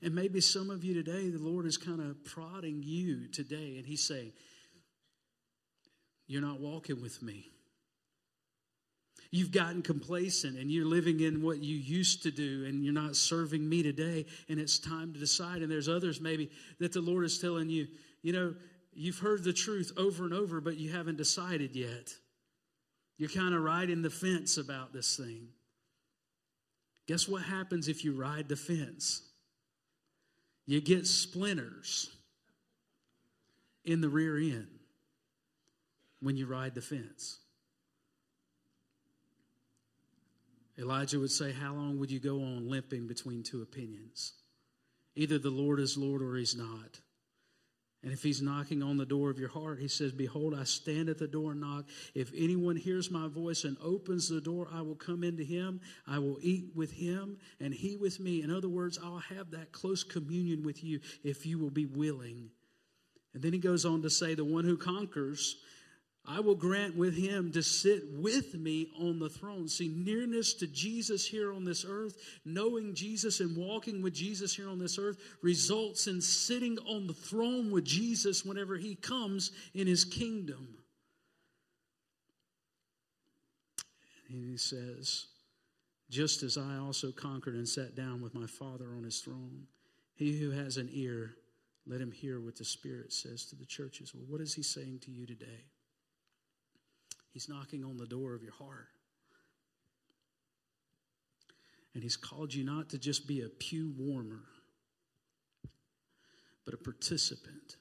And 0.00 0.14
maybe 0.14 0.40
some 0.40 0.70
of 0.70 0.84
you 0.84 0.94
today, 0.94 1.28
the 1.28 1.40
Lord 1.40 1.66
is 1.66 1.76
kind 1.76 2.00
of 2.00 2.24
prodding 2.24 2.84
you 2.84 3.26
today, 3.26 3.78
and 3.78 3.84
He's 3.84 4.04
saying, 4.04 4.30
You're 6.28 6.40
not 6.40 6.60
walking 6.60 7.02
with 7.02 7.20
me. 7.20 7.48
You've 9.32 9.50
gotten 9.50 9.82
complacent 9.82 10.56
and 10.56 10.70
you're 10.70 10.86
living 10.86 11.18
in 11.18 11.42
what 11.42 11.58
you 11.58 11.74
used 11.74 12.22
to 12.22 12.30
do 12.30 12.64
and 12.68 12.84
you're 12.84 12.94
not 12.94 13.16
serving 13.16 13.68
me 13.68 13.82
today, 13.82 14.24
and 14.48 14.60
it's 14.60 14.78
time 14.78 15.12
to 15.14 15.18
decide. 15.18 15.62
And 15.62 15.70
there's 15.70 15.88
others 15.88 16.20
maybe 16.20 16.48
that 16.78 16.92
the 16.92 17.00
Lord 17.00 17.24
is 17.24 17.40
telling 17.40 17.68
you, 17.70 17.88
you 18.22 18.32
know, 18.32 18.54
you've 18.94 19.18
heard 19.18 19.42
the 19.42 19.52
truth 19.52 19.90
over 19.96 20.22
and 20.22 20.32
over, 20.32 20.60
but 20.60 20.76
you 20.76 20.92
haven't 20.92 21.16
decided 21.16 21.74
yet. 21.74 22.14
You're 23.18 23.30
kind 23.30 23.54
of 23.54 23.62
riding 23.62 24.02
the 24.02 24.10
fence 24.10 24.58
about 24.58 24.92
this 24.92 25.16
thing. 25.16 25.48
Guess 27.06 27.28
what 27.28 27.42
happens 27.42 27.88
if 27.88 28.04
you 28.04 28.12
ride 28.12 28.48
the 28.48 28.56
fence? 28.56 29.22
You 30.66 30.80
get 30.80 31.06
splinters 31.06 32.10
in 33.84 34.00
the 34.00 34.08
rear 34.08 34.36
end 34.36 34.66
when 36.20 36.36
you 36.36 36.46
ride 36.46 36.74
the 36.74 36.82
fence. 36.82 37.38
Elijah 40.78 41.18
would 41.18 41.30
say, 41.30 41.52
How 41.52 41.72
long 41.72 41.98
would 41.98 42.10
you 42.10 42.18
go 42.18 42.42
on 42.42 42.68
limping 42.68 43.06
between 43.06 43.42
two 43.42 43.62
opinions? 43.62 44.32
Either 45.14 45.38
the 45.38 45.50
Lord 45.50 45.80
is 45.80 45.96
Lord 45.96 46.20
or 46.20 46.36
he's 46.36 46.56
not. 46.56 47.00
And 48.06 48.12
if 48.12 48.22
he's 48.22 48.40
knocking 48.40 48.84
on 48.84 48.96
the 48.96 49.04
door 49.04 49.30
of 49.30 49.38
your 49.40 49.48
heart, 49.48 49.80
he 49.80 49.88
says, 49.88 50.12
Behold, 50.12 50.54
I 50.54 50.62
stand 50.62 51.08
at 51.08 51.18
the 51.18 51.26
door 51.26 51.50
and 51.50 51.60
knock. 51.60 51.86
If 52.14 52.30
anyone 52.36 52.76
hears 52.76 53.10
my 53.10 53.26
voice 53.26 53.64
and 53.64 53.76
opens 53.82 54.28
the 54.28 54.40
door, 54.40 54.68
I 54.72 54.80
will 54.80 54.94
come 54.94 55.24
into 55.24 55.42
him. 55.42 55.80
I 56.06 56.20
will 56.20 56.38
eat 56.40 56.66
with 56.76 56.92
him 56.92 57.36
and 57.58 57.74
he 57.74 57.96
with 57.96 58.20
me. 58.20 58.42
In 58.42 58.50
other 58.52 58.68
words, 58.68 58.96
I'll 59.02 59.18
have 59.18 59.50
that 59.50 59.72
close 59.72 60.04
communion 60.04 60.62
with 60.62 60.84
you 60.84 61.00
if 61.24 61.44
you 61.44 61.58
will 61.58 61.70
be 61.70 61.86
willing. 61.86 62.48
And 63.34 63.42
then 63.42 63.52
he 63.52 63.58
goes 63.58 63.84
on 63.84 64.02
to 64.02 64.08
say, 64.08 64.34
The 64.34 64.44
one 64.44 64.62
who 64.62 64.76
conquers 64.76 65.56
I 66.28 66.40
will 66.40 66.56
grant 66.56 66.96
with 66.96 67.16
him 67.16 67.52
to 67.52 67.62
sit 67.62 68.02
with 68.12 68.54
me 68.54 68.88
on 68.98 69.20
the 69.20 69.28
throne. 69.28 69.68
See, 69.68 69.88
nearness 69.88 70.54
to 70.54 70.66
Jesus 70.66 71.24
here 71.24 71.52
on 71.52 71.64
this 71.64 71.84
earth, 71.88 72.16
knowing 72.44 72.94
Jesus 72.94 73.38
and 73.38 73.56
walking 73.56 74.02
with 74.02 74.12
Jesus 74.12 74.54
here 74.54 74.68
on 74.68 74.80
this 74.80 74.98
earth, 74.98 75.18
results 75.40 76.08
in 76.08 76.20
sitting 76.20 76.78
on 76.80 77.06
the 77.06 77.14
throne 77.14 77.70
with 77.70 77.84
Jesus 77.84 78.44
whenever 78.44 78.76
he 78.76 78.96
comes 78.96 79.52
in 79.72 79.86
his 79.86 80.04
kingdom. 80.04 80.78
And 84.28 84.50
he 84.50 84.56
says, 84.56 85.26
Just 86.10 86.42
as 86.42 86.58
I 86.58 86.78
also 86.78 87.12
conquered 87.12 87.54
and 87.54 87.68
sat 87.68 87.94
down 87.94 88.20
with 88.20 88.34
my 88.34 88.46
Father 88.46 88.86
on 88.96 89.04
his 89.04 89.20
throne, 89.20 89.68
he 90.16 90.40
who 90.40 90.50
has 90.50 90.76
an 90.76 90.88
ear, 90.92 91.36
let 91.86 92.00
him 92.00 92.10
hear 92.10 92.40
what 92.40 92.56
the 92.56 92.64
Spirit 92.64 93.12
says 93.12 93.44
to 93.46 93.54
the 93.54 93.66
churches. 93.66 94.12
Well, 94.12 94.24
what 94.26 94.40
is 94.40 94.54
he 94.54 94.62
saying 94.62 95.00
to 95.04 95.12
you 95.12 95.24
today? 95.24 95.66
He's 97.36 97.50
knocking 97.50 97.84
on 97.84 97.98
the 97.98 98.06
door 98.06 98.32
of 98.32 98.42
your 98.42 98.54
heart. 98.54 98.88
And 101.92 102.02
He's 102.02 102.16
called 102.16 102.54
you 102.54 102.64
not 102.64 102.88
to 102.88 102.98
just 102.98 103.28
be 103.28 103.42
a 103.42 103.50
pew 103.50 103.92
warmer, 103.98 104.40
but 106.64 106.72
a 106.72 106.78
participant. 106.78 107.76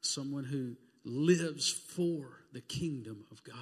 Someone 0.00 0.44
who 0.44 0.76
lives 1.04 1.68
for 1.70 2.44
the 2.54 2.62
kingdom 2.62 3.26
of 3.30 3.44
God. 3.44 3.54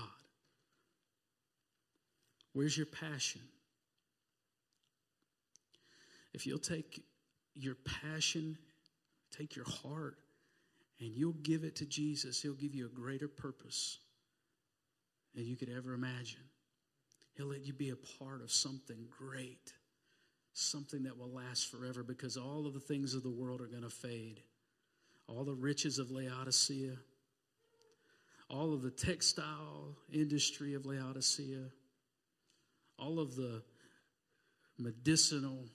Where's 2.53 2.77
your 2.77 2.87
passion? 2.87 3.43
If 6.33 6.47
you'll 6.47 6.61
take 6.61 7.03
your 7.57 7.75
passion, 7.75 8.59
take 9.37 9.57
your 9.57 9.67
heart, 9.67 10.19
and 11.01 11.11
you'll 11.15 11.33
give 11.33 11.65
it 11.65 11.77
to 11.77 11.87
Jesus, 11.87 12.41
He'll 12.41 12.55
give 12.55 12.75
you 12.75 12.87
a 12.87 13.01
greater 13.01 13.29
purpose 13.29 13.99
than 15.35 15.47
you 15.47 15.57
could 15.57 15.69
ever 15.69 15.93
imagine. 15.93 16.41
He'll 17.37 17.47
let 17.47 17.67
you 17.67 17.75
be 17.75 17.91
a 17.91 17.97
part 18.19 18.41
of 18.43 18.51
something 18.51 19.07
great, 19.11 19.73
something 20.55 21.03
that 21.03 21.19
will 21.19 21.31
last 21.31 21.71
forever 21.71 22.03
because 22.03 22.39
all 22.39 22.67
of 22.67 22.73
the 22.73 22.81
things 22.81 23.15
of 23.15 23.23
the 23.23 23.31
world 23.31 23.61
are 23.61 23.67
going 23.67 23.83
to 23.83 23.91
fade. 23.91 24.41
All 25.29 25.45
the 25.45 25.55
riches 25.55 25.99
of 25.99 26.11
Laodicea, 26.11 26.97
all 28.49 28.73
of 28.73 28.81
the 28.81 28.91
textile 28.91 29.97
industry 30.11 30.75
of 30.75 30.87
Laodicea, 30.87 31.65
all 32.99 33.19
of 33.19 33.37
the 33.37 33.63
medicinal 34.79 35.67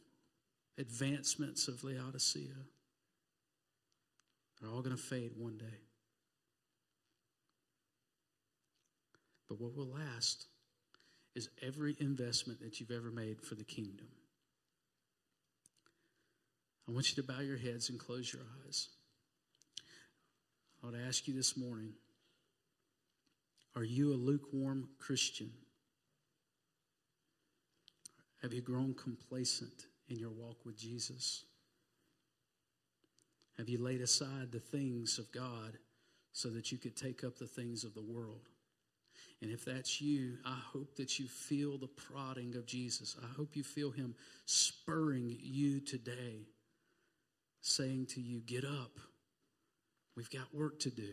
advancements 0.78 1.67
of 1.67 1.84
Laodicea 1.84 2.55
they're 4.62 4.70
all 4.70 4.82
going 4.82 4.95
to 4.95 5.01
fade 5.01 5.32
one 5.36 5.57
day. 5.57 5.80
But 9.49 9.59
what 9.59 9.76
will 9.76 9.88
last 9.88 10.45
is 11.36 11.49
every 11.62 11.95
investment 11.99 12.59
that 12.62 12.80
you've 12.80 12.91
ever 12.91 13.09
made 13.12 13.41
for 13.41 13.55
the 13.55 13.64
kingdom. 13.64 14.07
I 16.88 16.91
want 16.91 17.09
you 17.09 17.22
to 17.22 17.28
bow 17.28 17.39
your 17.39 17.57
heads 17.57 17.89
and 17.89 17.99
close 17.99 18.32
your 18.32 18.43
eyes. 18.66 18.89
I 20.84 20.88
would 20.88 20.95
ask 21.07 21.28
you 21.28 21.34
this 21.34 21.57
morning 21.57 21.93
are 23.76 23.84
you 23.84 24.14
a 24.14 24.16
lukewarm 24.16 24.89
Christian? 24.99 25.49
Have 28.41 28.53
you 28.53 28.62
grown 28.62 28.93
complacent 28.93 29.86
in 30.09 30.18
your 30.18 30.32
walk 30.32 30.66
with 30.66 30.78
Jesus? 30.78 31.45
Have 33.58 33.70
you 33.70 33.78
laid 33.78 34.02
aside 34.02 34.52
the 34.52 34.60
things 34.60 35.20
of 35.20 35.32
God 35.32 35.78
so 36.34 36.49
that 36.49 36.72
you 36.72 36.78
could 36.78 36.95
take 36.95 37.24
up 37.24 37.38
the 37.38 37.47
things 37.47 37.84
of 37.84 37.93
the 37.93 38.02
world? 38.02 38.49
And 39.41 39.52
if 39.52 39.66
that's 39.66 39.99
you, 39.99 40.38
I 40.45 40.58
hope 40.72 40.95
that 40.95 41.20
you 41.20 41.28
feel 41.28 41.78
the 41.78 41.88
prodding 41.88 42.56
of 42.56 42.66
Jesus. 42.66 43.16
I 43.22 43.28
hope 43.36 43.56
you 43.56 43.64
feel 43.64 43.91
Him 43.91 44.16
spurring 44.45 45.36
you 45.41 45.80
today 45.80 46.47
saying 47.62 48.08
to 48.08 48.22
you, 48.22 48.41
Get 48.41 48.64
up. 48.64 48.99
We've 50.16 50.30
got 50.30 50.54
work 50.54 50.80
to 50.82 50.89
do. 50.89 51.10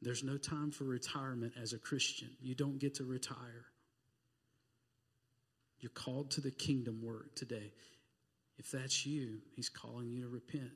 There's 0.00 0.22
no 0.22 0.36
time 0.36 0.70
for 0.70 0.84
retirement 0.84 1.54
as 1.60 1.72
a 1.72 1.78
Christian. 1.78 2.30
You 2.40 2.54
don't 2.54 2.78
get 2.78 2.94
to 2.96 3.04
retire. 3.04 3.66
You're 5.80 5.90
called 5.90 6.30
to 6.32 6.40
the 6.40 6.50
kingdom 6.50 7.02
work 7.02 7.34
today. 7.34 7.72
If 8.58 8.70
that's 8.70 9.04
you, 9.04 9.38
He's 9.54 9.68
calling 9.68 10.08
you 10.10 10.22
to 10.22 10.28
repent. 10.28 10.70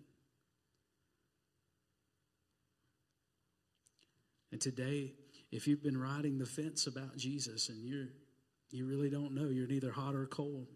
And 4.52 4.60
today, 4.60 5.14
if 5.50 5.66
you've 5.66 5.82
been 5.82 6.00
riding 6.00 6.38
the 6.38 6.46
fence 6.46 6.86
about 6.86 7.16
Jesus 7.16 7.68
and 7.68 7.84
you're 7.84 8.08
you 8.70 8.86
really 8.86 9.10
don't 9.10 9.34
know, 9.34 9.48
you're 9.48 9.66
neither 9.66 9.90
hot 9.90 10.14
or 10.14 10.26
cold. 10.26 10.66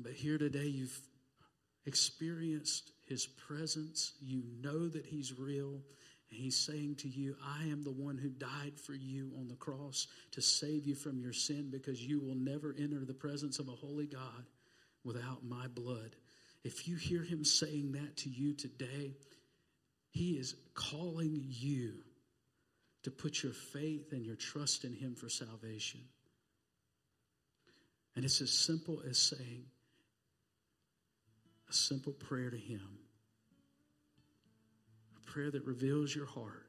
But 0.00 0.12
here 0.12 0.38
today 0.38 0.66
you've 0.66 0.98
experienced 1.84 2.90
his 3.06 3.26
presence. 3.26 4.14
You 4.18 4.42
know 4.62 4.88
that 4.88 5.04
he's 5.04 5.38
real. 5.38 5.82
And 6.30 6.40
he's 6.40 6.56
saying 6.56 6.96
to 7.00 7.08
you, 7.08 7.36
I 7.44 7.64
am 7.64 7.84
the 7.84 7.92
one 7.92 8.16
who 8.16 8.30
died 8.30 8.80
for 8.82 8.94
you 8.94 9.30
on 9.38 9.48
the 9.48 9.56
cross 9.56 10.06
to 10.32 10.40
save 10.40 10.86
you 10.86 10.94
from 10.94 11.20
your 11.20 11.34
sin 11.34 11.68
because 11.70 12.02
you 12.02 12.18
will 12.18 12.34
never 12.34 12.74
enter 12.78 13.04
the 13.04 13.12
presence 13.12 13.58
of 13.58 13.68
a 13.68 13.72
holy 13.72 14.06
God 14.06 14.48
without 15.04 15.44
my 15.44 15.66
blood. 15.68 16.16
If 16.64 16.88
you 16.88 16.96
hear 16.96 17.22
him 17.22 17.44
saying 17.44 17.92
that 17.92 18.16
to 18.18 18.30
you 18.30 18.54
today, 18.54 19.12
he 20.10 20.30
is 20.32 20.54
calling 20.74 21.44
you 21.46 21.96
to 23.04 23.10
put 23.10 23.42
your 23.42 23.52
faith 23.52 24.12
and 24.12 24.24
your 24.24 24.36
trust 24.36 24.84
in 24.84 24.92
him 24.92 25.14
for 25.14 25.28
salvation. 25.28 26.00
And 28.16 28.24
it's 28.24 28.40
as 28.40 28.50
simple 28.50 29.02
as 29.08 29.18
saying 29.18 29.64
a 31.68 31.72
simple 31.72 32.12
prayer 32.12 32.50
to 32.50 32.56
Him, 32.56 32.98
a 35.16 35.30
prayer 35.30 35.50
that 35.50 35.64
reveals 35.64 36.14
your 36.14 36.26
heart, 36.26 36.66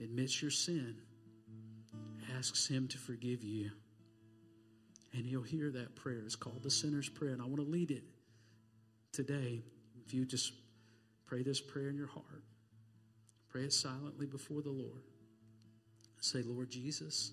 admits 0.00 0.40
your 0.42 0.50
sin, 0.50 0.96
asks 2.36 2.66
Him 2.66 2.88
to 2.88 2.98
forgive 2.98 3.44
you. 3.44 3.70
And 5.12 5.26
He'll 5.26 5.42
hear 5.42 5.70
that 5.70 5.94
prayer. 5.96 6.22
It's 6.24 6.36
called 6.36 6.62
the 6.62 6.70
sinner's 6.70 7.08
prayer. 7.08 7.32
And 7.32 7.42
I 7.42 7.44
want 7.44 7.56
to 7.56 7.62
lead 7.62 7.90
it 7.90 8.04
today. 9.12 9.62
If 10.06 10.14
you 10.14 10.24
just 10.24 10.52
pray 11.26 11.42
this 11.42 11.60
prayer 11.60 11.88
in 11.88 11.96
your 11.96 12.06
heart, 12.06 12.42
pray 13.50 13.62
it 13.62 13.72
silently 13.72 14.26
before 14.26 14.62
the 14.62 14.70
Lord. 14.70 15.02
Say, 16.20 16.42
Lord 16.42 16.70
Jesus, 16.70 17.32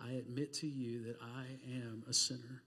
I 0.00 0.12
admit 0.12 0.52
to 0.54 0.66
you 0.66 1.04
that 1.04 1.16
I 1.22 1.44
am 1.66 2.04
a 2.08 2.12
sinner. 2.12 2.62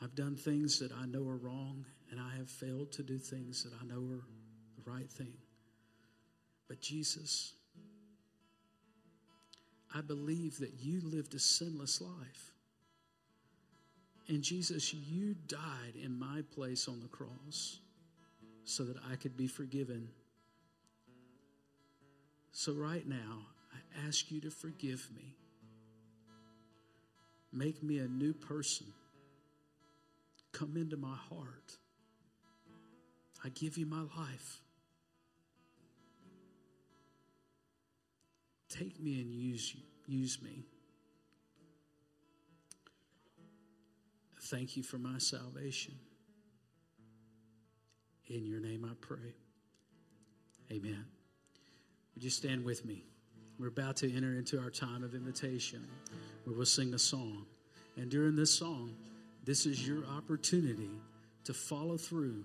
I've 0.00 0.14
done 0.14 0.36
things 0.36 0.78
that 0.78 0.92
I 0.92 1.06
know 1.06 1.26
are 1.28 1.36
wrong, 1.36 1.84
and 2.10 2.20
I 2.20 2.36
have 2.36 2.50
failed 2.50 2.92
to 2.92 3.02
do 3.02 3.18
things 3.18 3.64
that 3.64 3.72
I 3.80 3.84
know 3.86 4.02
are 4.12 4.24
the 4.76 4.90
right 4.90 5.10
thing. 5.10 5.32
But 6.68 6.80
Jesus, 6.80 7.54
I 9.94 10.00
believe 10.00 10.58
that 10.58 10.74
you 10.80 11.00
lived 11.02 11.34
a 11.34 11.38
sinless 11.38 12.00
life. 12.00 12.52
And 14.28 14.42
Jesus, 14.42 14.92
you 14.92 15.34
died 15.46 15.94
in 16.02 16.18
my 16.18 16.42
place 16.54 16.88
on 16.88 17.00
the 17.00 17.08
cross 17.08 17.78
so 18.64 18.84
that 18.84 18.96
I 19.10 19.16
could 19.16 19.36
be 19.36 19.46
forgiven. 19.46 20.08
So, 22.52 22.72
right 22.72 23.06
now, 23.06 23.46
I 23.72 24.06
ask 24.06 24.30
you 24.30 24.40
to 24.42 24.50
forgive 24.50 25.08
me. 25.14 25.34
Make 27.52 27.82
me 27.82 27.98
a 27.98 28.08
new 28.08 28.32
person. 28.32 28.86
Come 30.52 30.76
into 30.76 30.96
my 30.96 31.16
heart. 31.16 31.78
I 33.44 33.48
give 33.50 33.76
you 33.76 33.86
my 33.86 34.02
life. 34.16 34.60
Take 38.68 39.00
me 39.00 39.20
and 39.20 39.32
use, 39.32 39.76
use 40.06 40.42
me. 40.42 40.64
Thank 44.40 44.76
you 44.76 44.82
for 44.82 44.98
my 44.98 45.18
salvation. 45.18 45.94
In 48.28 48.46
your 48.46 48.60
name 48.60 48.88
I 48.90 48.94
pray. 49.00 49.34
Amen. 50.72 51.04
Would 52.14 52.24
you 52.24 52.30
stand 52.30 52.64
with 52.64 52.84
me? 52.84 53.04
We're 53.58 53.68
about 53.68 53.96
to 53.98 54.14
enter 54.14 54.34
into 54.34 54.58
our 54.60 54.70
time 54.70 55.04
of 55.04 55.14
invitation 55.14 55.86
where 56.44 56.56
we'll 56.56 56.66
sing 56.66 56.94
a 56.94 56.98
song. 56.98 57.46
And 57.96 58.10
during 58.10 58.34
this 58.34 58.52
song, 58.52 58.94
this 59.44 59.66
is 59.66 59.86
your 59.86 60.04
opportunity 60.16 60.90
to 61.44 61.54
follow 61.54 61.96
through 61.96 62.44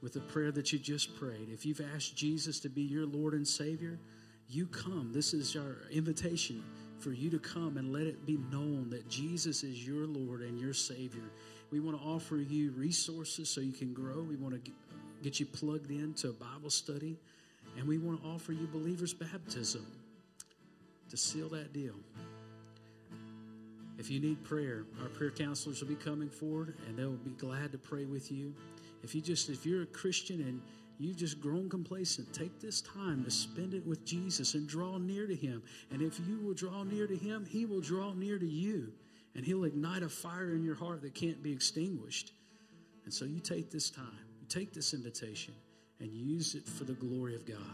with 0.00 0.14
the 0.14 0.20
prayer 0.20 0.50
that 0.52 0.72
you 0.72 0.78
just 0.78 1.14
prayed. 1.16 1.48
If 1.52 1.66
you've 1.66 1.82
asked 1.94 2.16
Jesus 2.16 2.58
to 2.60 2.68
be 2.68 2.82
your 2.82 3.06
Lord 3.06 3.34
and 3.34 3.46
Savior, 3.46 3.98
you 4.48 4.66
come. 4.66 5.10
This 5.12 5.34
is 5.34 5.56
our 5.56 5.78
invitation 5.90 6.62
for 6.98 7.12
you 7.12 7.30
to 7.30 7.38
come 7.38 7.76
and 7.76 7.92
let 7.92 8.06
it 8.06 8.24
be 8.24 8.38
known 8.50 8.88
that 8.90 9.08
Jesus 9.08 9.62
is 9.62 9.86
your 9.86 10.06
Lord 10.06 10.40
and 10.40 10.58
your 10.58 10.72
Savior. 10.72 11.30
We 11.70 11.80
want 11.80 12.00
to 12.00 12.06
offer 12.06 12.36
you 12.36 12.70
resources 12.72 13.48
so 13.50 13.60
you 13.60 13.72
can 13.72 13.92
grow. 13.92 14.22
We 14.22 14.36
want 14.36 14.54
to 14.54 14.70
get 15.26 15.40
you 15.40 15.46
plugged 15.46 15.90
into 15.90 16.28
a 16.28 16.32
Bible 16.32 16.70
study. 16.70 17.16
And 17.76 17.88
we 17.88 17.98
want 17.98 18.22
to 18.22 18.28
offer 18.28 18.52
you 18.52 18.68
believers' 18.68 19.12
baptism 19.12 19.84
to 21.10 21.16
seal 21.16 21.48
that 21.48 21.72
deal. 21.72 21.96
If 23.98 24.08
you 24.08 24.20
need 24.20 24.44
prayer, 24.44 24.84
our 25.02 25.08
prayer 25.08 25.32
counselors 25.32 25.80
will 25.80 25.88
be 25.88 25.96
coming 25.96 26.30
forward 26.30 26.76
and 26.86 26.96
they'll 26.96 27.10
be 27.10 27.32
glad 27.32 27.72
to 27.72 27.78
pray 27.78 28.04
with 28.04 28.30
you. 28.30 28.54
If 29.02 29.16
you 29.16 29.20
just 29.20 29.48
if 29.48 29.66
you're 29.66 29.82
a 29.82 29.86
Christian 29.86 30.42
and 30.42 30.62
you've 30.98 31.16
just 31.16 31.40
grown 31.40 31.68
complacent, 31.68 32.32
take 32.32 32.60
this 32.60 32.80
time 32.80 33.24
to 33.24 33.30
spend 33.30 33.74
it 33.74 33.84
with 33.84 34.04
Jesus 34.04 34.54
and 34.54 34.68
draw 34.68 34.96
near 34.96 35.26
to 35.26 35.34
him. 35.34 35.60
And 35.90 36.02
if 36.02 36.20
you 36.20 36.38
will 36.38 36.54
draw 36.54 36.84
near 36.84 37.08
to 37.08 37.16
him, 37.16 37.44
he 37.46 37.66
will 37.66 37.80
draw 37.80 38.12
near 38.12 38.38
to 38.38 38.46
you. 38.46 38.92
And 39.34 39.44
he'll 39.44 39.64
ignite 39.64 40.04
a 40.04 40.08
fire 40.08 40.54
in 40.54 40.62
your 40.62 40.76
heart 40.76 41.02
that 41.02 41.14
can't 41.16 41.42
be 41.42 41.50
extinguished. 41.50 42.32
And 43.04 43.12
so 43.12 43.24
you 43.24 43.40
take 43.40 43.72
this 43.72 43.90
time, 43.90 44.25
take 44.48 44.72
this 44.72 44.94
invitation 44.94 45.54
and 46.00 46.12
use 46.12 46.54
it 46.54 46.66
for 46.66 46.84
the 46.84 46.92
glory 46.94 47.34
of 47.34 47.46
God. 47.46 47.66